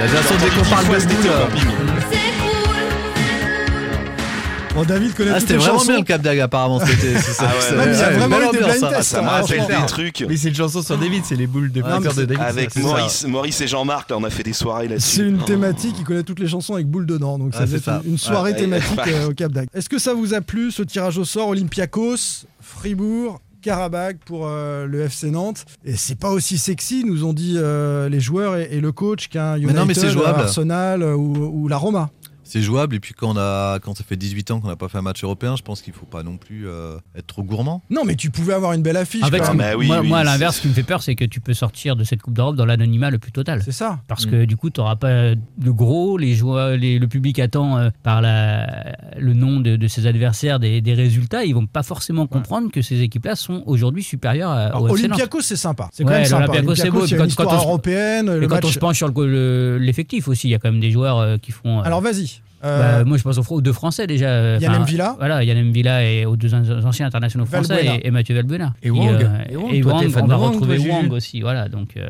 [0.00, 2.29] La version dès qu'on parle de.
[4.74, 5.90] Bon, David connaît Ah, toutes c'était les vraiment chansons.
[5.90, 6.78] bien le Cap d'Aga, apparemment.
[6.80, 7.18] C'était.
[7.18, 9.02] c'est ça, Ah ouais, ouais, il y a ouais, vraiment ça.
[9.02, 9.80] Ça hein, m'a rappelé franchement.
[9.80, 10.24] des trucs.
[10.28, 12.42] Mais c'est une chanson sur David, c'est les boules de mais vainqueur de David.
[12.42, 12.80] Avec ça.
[12.80, 15.16] Maurice, Maurice et Jean-Marc, là, on a fait des soirées là-dessus.
[15.16, 15.44] C'est une Oh.
[15.44, 18.02] thématique, il connaît toutes les chansons avec boule dedans, donc ça Ah, ça.
[18.06, 18.58] une soirée Ouais.
[18.58, 19.68] thématique euh, au Cap d'Agde.
[19.74, 24.86] Est-ce que ça vous a plu ce tirage au sort Olympiakos, Fribourg Karabakh pour euh,
[24.86, 25.64] le FC Nantes?
[25.84, 29.28] Et c'est pas aussi sexy nous ont dit euh, les joueurs et, et le coach
[29.28, 30.40] qu'un Mais United, non, mais c'est jouable.
[30.40, 32.10] Arsenal euh, ou, ou la Roma
[32.50, 32.96] C'est jouable.
[32.96, 35.02] Et puis quand, on a, quand ça fait 18 ans qu'on n'a pas fait un
[35.02, 37.82] match européen, je pense qu'il faut pas non plus euh, être trop gourmand.
[37.90, 39.28] non mais tu pouvais avoir une belle affiche bah
[39.76, 41.54] oui, moi, oui, moi, à l'inverse, ce qui me fait peur, c'est que tu peux
[41.54, 43.62] sortir de cette Coupe d'Europe dans l'anonymat le plus total.
[43.64, 44.30] c'est ça Parce Mm.
[44.30, 47.90] que du coup, tu n'auras pas le gros, les joueurs, les- le public attend euh,
[48.02, 51.44] par la, le nom de, de ses adversaires des, des résultats.
[51.44, 54.90] Ils vont pas forcément comprendre que ces équipes-là sont aujourd'hui supérieures à, Alors, au.
[54.90, 56.98] Olympiakos c'est sympa c'est quand Ouais, même sympa l'Olympiakos, c'est beau.
[56.98, 58.96] a Quand- une quand histoire on se- européenne Et le quand match on se penche
[58.96, 61.78] sur le- le- l'effectif aussi, il y a quand même des joueurs euh, qui font.
[61.80, 64.28] euh, alors vas-y bah, Euh, moi, je pense aux, deux Français déjà.
[64.28, 65.14] euh, Yann enfin, M'Vila.
[65.18, 68.74] Voilà, Yann M'Vila et aux deux an- anciens internationaux français et, et Mathieu Valbuena.
[68.82, 69.08] Et Wang.
[69.08, 71.40] euh, Et Wang, et Wang, on va Wang, retrouver toi, Wang aussi.
[71.40, 71.96] Voilà, donc.
[71.96, 72.06] euh,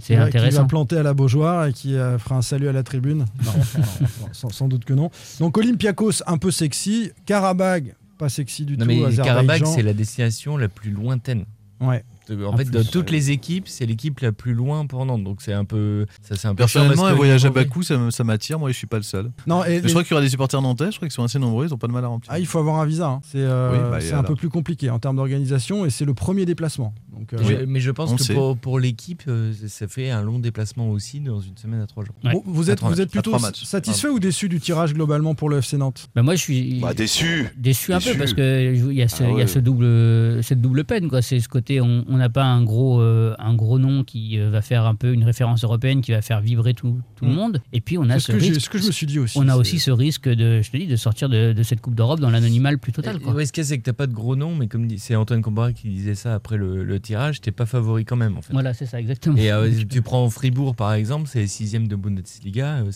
[0.00, 0.56] C'est intéressant.
[0.56, 3.18] Qui va planter à la Beaujoire et qui euh, fera un salut à la tribune.
[3.18, 5.10] Non, non, non, sans, sans doute que non.
[5.38, 7.12] Donc Olympiakos, un peu sexy.
[7.24, 8.90] Karabag, pas sexy du Non tout.
[8.90, 9.66] mais Karabakh, Azerbaïdjan.
[9.66, 11.44] c'est la destination la plus lointaine.
[11.80, 12.02] Ouais.
[12.30, 15.24] En, En fait, de toutes les équipes, c'est l'équipe la plus loin pour Nantes.
[15.24, 16.56] Donc c'est un peu, ça c'est un peu.
[16.58, 18.58] Personnellement, un voyage à Bakou, ça, m'attire.
[18.58, 19.30] Moi, je suis pas le seul.
[19.46, 20.90] Non, et Je crois qu'il y aura des supporters nantais.
[20.90, 21.66] Je crois qu'ils sont assez nombreux.
[21.66, 22.30] Ils ont pas de mal à remplir.
[22.32, 23.06] Ah, il faut avoir un visa.
[23.08, 23.20] hein.
[23.24, 26.14] C'est euh, Oui, bah, c'est un peu plus compliqué en termes d'organisation et c'est le
[26.14, 26.94] premier déplacement.
[27.18, 28.34] Donc, euh, mais je pense on que sait.
[28.34, 32.04] pour, pour l'équipe, euh, ça fait un long déplacement aussi dans une semaine à trois
[32.04, 32.14] jours.
[32.24, 32.32] Ouais.
[32.32, 35.76] bon, vous êtes, vous êtes plutôt satisfait ou déçu du tirage globalement pour le FC
[35.78, 36.08] Nantes?
[36.14, 36.80] Bah, moi, je suis.
[36.80, 37.46] Bah, déçu.
[37.56, 40.60] déçu un peu parce que il y a, ce, Ah y a ce double, cette
[40.60, 41.22] double peine quoi.
[41.22, 44.84] C'est ce côté on n'a pas un gros, euh, un gros nom qui va faire
[44.86, 47.34] un peu une référence européenne qui va faire vibrer tout, tout le Mm.
[47.34, 47.62] monde.
[47.72, 48.60] Et puis on a ce ce, que j'ai- risque.
[48.62, 49.38] ce que je me suis dit aussi.
[49.38, 51.94] on a aussi ce risque de, je te dis, de sortir de, de cette Coupe
[51.94, 53.16] d'Europe dans l'anonymat le plus total.
[53.16, 53.32] Et- Quoi.
[53.34, 55.14] ouais, ce qu'il y a, c'est que t'as pas de gros noms, mais comme c'est
[55.16, 58.42] Antoine Combaré qui disait ça après le, le tirage, t'es pas favori quand même en
[58.42, 58.52] fait.
[58.52, 59.36] Voilà, c'est ça exactement.
[59.36, 62.90] Et euh, tu prends Fribourg par exemple, c'est sixième de Bundesliga, euh,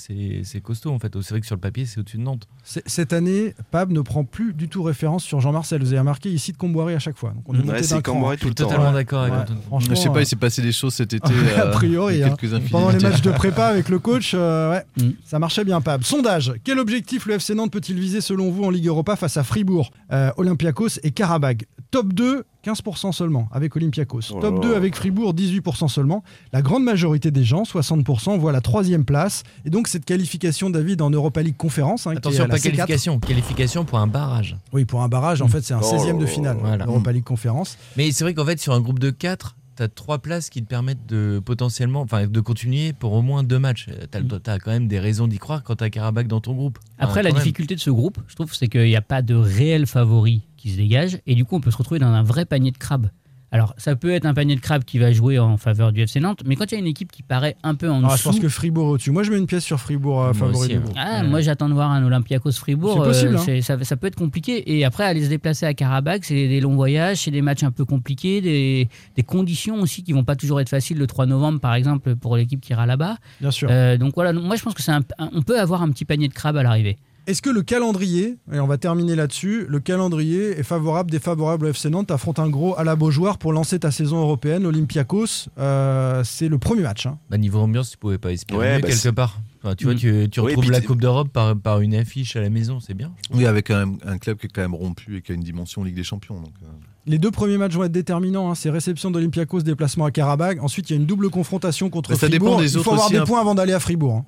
[0.44, 1.12] c'est costaud en fait.
[1.22, 2.46] C'est vrai que sur le papier c'est au-dessus de Nantes.
[2.64, 5.80] Cette année, Pab ne prend plus du tout référence sur Jean-Marcel.
[5.80, 7.30] Vous avez remarqué ici de Comboiré à chaque fois.
[7.30, 8.64] Donc on est Ouais, c'est Je tout le temps.
[8.64, 8.92] totalement ouais.
[8.92, 11.32] d'accord Ouais, Je sais pas, euh, il s'est passé des choses cet été.
[11.56, 12.36] a euh, priori, il hein.
[12.70, 15.10] Pendant les matchs de prépa avec le coach, euh, ouais, Mm.
[15.24, 16.02] ça marchait bien, Pab.
[16.02, 16.52] Sondage.
[16.64, 19.90] Quel objectif le FC Nantes peut-il viser selon vous en Ligue Europa face à Fribourg,
[20.12, 24.20] euh, Olympiakos et Karabag Top 2, 15% seulement avec Olympiakos.
[24.32, 24.76] Oh Top là 2 là.
[24.76, 26.22] avec Fribourg, 18% seulement.
[26.52, 29.42] La grande majorité des gens, 60%, voient la troisième place.
[29.64, 32.62] Et donc cette qualification, David, en Europa League Conférence, hein, Attention, à la pas C4.
[32.62, 34.56] qualification, qualification pour un barrage.
[34.72, 36.58] Oui, pour un barrage, en fait, c'est un Oh 16e de là finale.
[36.60, 36.84] Voilà.
[36.86, 37.76] Europa League Conférence.
[37.96, 40.62] Mais c'est vrai qu'en fait, sur un groupe de 4, tu as trois places qui
[40.62, 43.86] te permettent de potentiellement, enfin, de continuer pour au moins deux matchs.
[44.12, 44.18] Tu
[44.50, 46.78] as, quand même des raisons d'y croire quand tu as Karabakh dans ton groupe.
[46.98, 47.38] Après, la même.
[47.38, 50.70] difficulté de ce groupe, je trouve, c'est qu'il n'y a pas de réel favori qui
[50.70, 51.20] se dégage.
[51.26, 53.08] Et du coup, on peut se retrouver dans un vrai panier de crabes.
[53.52, 56.20] Alors, ça peut être un panier de crabes qui va jouer en faveur du FC
[56.20, 58.12] Nantes, mais quand il y a une équipe qui paraît un peu en Ah, je
[58.14, 58.28] dessous.
[58.30, 59.10] pense que Fribourg est au-dessus.
[59.10, 60.80] Moi, je mets une pièce sur Fribourg euh, favori aussi, du hein.
[60.80, 60.94] groupe.
[60.96, 62.98] Ah, moi j'attends de voir un Olympiakos Fribourg.
[62.98, 63.60] C'est possible, euh, hein.
[63.62, 64.76] ça, ça peut être compliqué.
[64.76, 67.72] Et après, aller se déplacer à Karabakh, c'est des longs voyages, c'est des matchs un
[67.72, 70.98] peu compliqués, des, des conditions aussi qui vont pas toujours être faciles.
[70.98, 73.16] Le 3 novembre, par exemple, pour l'équipe qui ira là-bas.
[73.40, 73.68] Bien sûr.
[73.72, 76.04] Euh, donc voilà, moi je pense que c'est un, un- on peut avoir un petit
[76.04, 76.98] panier de crabes à l'arrivée.
[77.30, 81.68] Est-ce que le calendrier, et on va terminer là-dessus, le calendrier est favorable, défavorable au
[81.70, 85.46] FC Nantes T'affrontes un gros à la Beaujoire pour lancer ta saison européenne, Olympiakos.
[85.58, 87.06] Euh, c'est le premier match.
[87.06, 87.18] hein.
[87.30, 89.38] Bah, niveau ambiance, tu pouvais pas espérer Ouais, mieux bah, quelque part.
[89.62, 92.40] Enfin, tu vois, tu, tu Oui, retrouves la Coupe d'Europe par, par une affiche à
[92.40, 93.12] la maison, c'est bien.
[93.32, 95.84] Oui, avec un, un club qui est quand même rompu et qui a une dimension
[95.84, 96.36] Ligue des Champions.
[96.40, 96.66] Donc, euh,
[97.06, 98.50] Les deux premiers matchs vont être déterminants.
[98.50, 98.54] hein.
[98.56, 100.60] C'est réception d'Olympiakos, déplacement à Karabakh.
[100.62, 102.48] Ensuite, il y a une double confrontation contre Mais ça Fribourg.
[102.56, 103.24] dépend des il faut avoir aussi, des hein.
[103.24, 104.24] points avant d'aller à Fribourg, hein,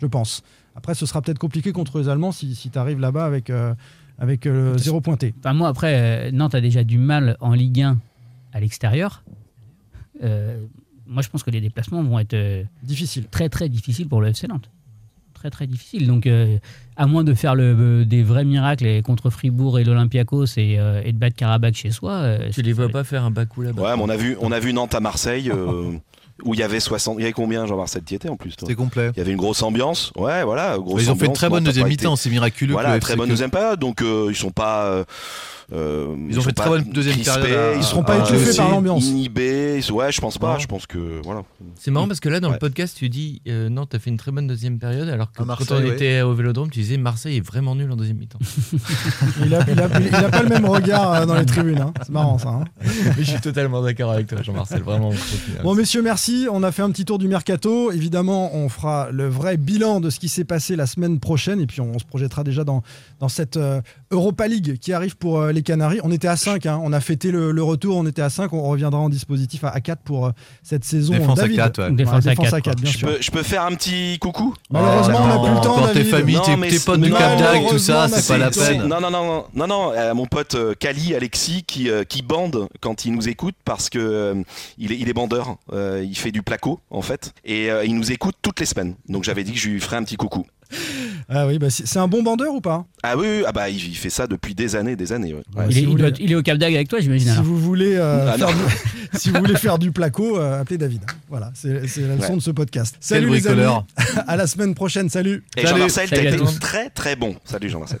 [0.00, 0.42] je pense.
[0.78, 3.74] Après, ce sera peut-être compliqué contre les Allemands si, tu arrives là-bas avec, euh,
[4.18, 5.34] avec euh, zéro pointé.
[5.40, 7.98] Enfin, moi, après, euh, Nantes a déjà du mal en Ligue 1
[8.52, 9.24] à l'extérieur.
[10.22, 10.56] Euh,
[11.06, 13.26] moi, je pense que les déplacements vont être euh, Difficile.
[13.28, 14.70] très, très difficiles pour le FC Nantes.
[15.34, 16.06] Très, très difficiles.
[16.06, 16.58] Donc, euh,
[16.96, 20.78] à moins de faire le, euh, des vrais miracles et contre Fribourg et l'Olympiakos et,
[20.78, 22.12] euh, et de battre Karabakh chez soi.
[22.12, 23.82] euh, Tu les vois pas faire un bas coup là-bas.
[23.82, 25.92] Ouais, mais on a vu, on a vu Nantes à Marseille euh,
[26.44, 27.16] où il y avait 60.
[27.18, 28.66] Il y avait combien, Jean-Marcel Tu y étais en plus, toi?
[28.68, 29.10] C'était complet.
[29.14, 30.12] Il y avait une grosse ambiance.
[30.16, 30.76] Ouais, voilà.
[30.78, 32.72] Grosse Ils ont fait une très bonne deuxième mi-temps, c'est miraculeux.
[32.72, 33.78] Voilà, très bonne que- deuxième période.
[33.80, 34.84] Donc euh, ils sont pas.
[34.86, 35.04] euh,
[35.70, 38.70] euh, Ils ont fait sont très bonne deuxième crispés, période Ils seront pas étouffés par
[38.70, 39.04] l'ambiance.
[39.04, 39.74] Inhibés.
[39.76, 40.54] Ils sont- Ouais, je pense pas.
[40.54, 40.58] Non.
[40.58, 41.42] Je pense que voilà.
[41.78, 42.54] C'est marrant parce que là, dans Ouais.
[42.54, 45.42] le podcast, tu dis euh, non, t'as fait une très bonne deuxième période, alors que
[45.42, 45.88] quand on ouais.
[45.88, 48.38] était au Vélodrome, tu disais Marseille est vraiment nul en deuxième mi-temps.
[49.44, 51.80] Il a, il a- il a pas le même regard euh, dans les tribunes.
[51.80, 51.92] hein.
[52.02, 52.48] C'est marrant ça.
[52.48, 52.64] hein.
[52.82, 55.10] Mais je suis totalement d'accord avec toi, Jean-Marcel, vraiment.
[55.62, 56.27] Bon, messieurs, merci.
[56.50, 57.90] On a fait un petit tour du mercato.
[57.92, 61.60] Évidemment, on fera le vrai bilan de ce qui s'est passé la semaine prochaine.
[61.60, 62.82] Et puis, on, se projettera déjà dans,
[63.20, 66.00] dans cette euh, Europa League qui arrive pour euh, les Canaries.
[66.02, 66.66] On était à 5.
[66.66, 66.80] hein.
[66.82, 67.96] On a fêté le, le retour.
[67.96, 68.52] On était à 5.
[68.52, 70.30] On reviendra en dispositif à, 4 pour euh,
[70.62, 71.12] cette saison.
[71.14, 71.56] Défense à David.
[71.56, 71.92] quatre, ouais.
[71.92, 73.08] Défense à défense quatre, à 4, bien Je sûr.
[73.08, 75.88] peux, je peux faire un petit coucou Malheureusement, on n'a plus le temps.
[75.92, 78.86] Tes Non, tes, potes du Cap d'Agde, tout ça, c'est pas la peine.
[78.86, 82.68] Non, non, non, non, non, euh, mon pote euh, Kali, Alexis, qui, euh, qui bande
[82.80, 84.34] quand il nous écoute parce que euh,
[84.78, 87.94] il, est, il est bandeur, euh, il fait du placo en fait, et euh, il
[87.94, 88.96] nous écoute toutes les semaines.
[89.08, 90.46] Donc j'avais dit que je lui ferais un petit coucou.
[91.30, 93.76] Ah oui, bah, c'est un bon bandeur ou pas Ah oui, oui, ah bah il,
[93.76, 95.34] il fait ça depuis des années, des années.
[95.34, 95.42] ouais.
[95.54, 95.66] Ouais.
[95.68, 97.30] il, si est, voulez- il au Cap d'Agde avec toi, j'imagine.
[97.34, 98.54] Si vous voulez euh, Ah, faire non.
[98.54, 98.62] du,
[99.18, 101.02] si vous voulez faire du placo, euh, appelez David.
[101.28, 101.68] Voilà, c'est
[101.98, 102.36] la leçon Ouais.
[102.36, 102.94] de ce podcast.
[102.94, 103.56] Quel Salut les amis.
[103.56, 103.84] bricoleur.
[104.26, 105.10] À la semaine prochaine.
[105.10, 105.44] Salut.
[105.56, 105.68] Et Salut.
[105.80, 107.36] Jean-Marcel, t'as été très très bon.
[107.44, 107.98] Salut Jean-Marcel.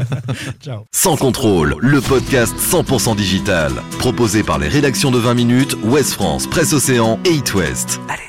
[0.60, 0.86] Ciao.
[0.90, 3.72] Sans contrôle, le podcast 100% digital.
[4.00, 8.00] Proposé par les rédactions de 20 minutes, Ouest France, Presse Océan et It West.
[8.08, 8.22] Allez.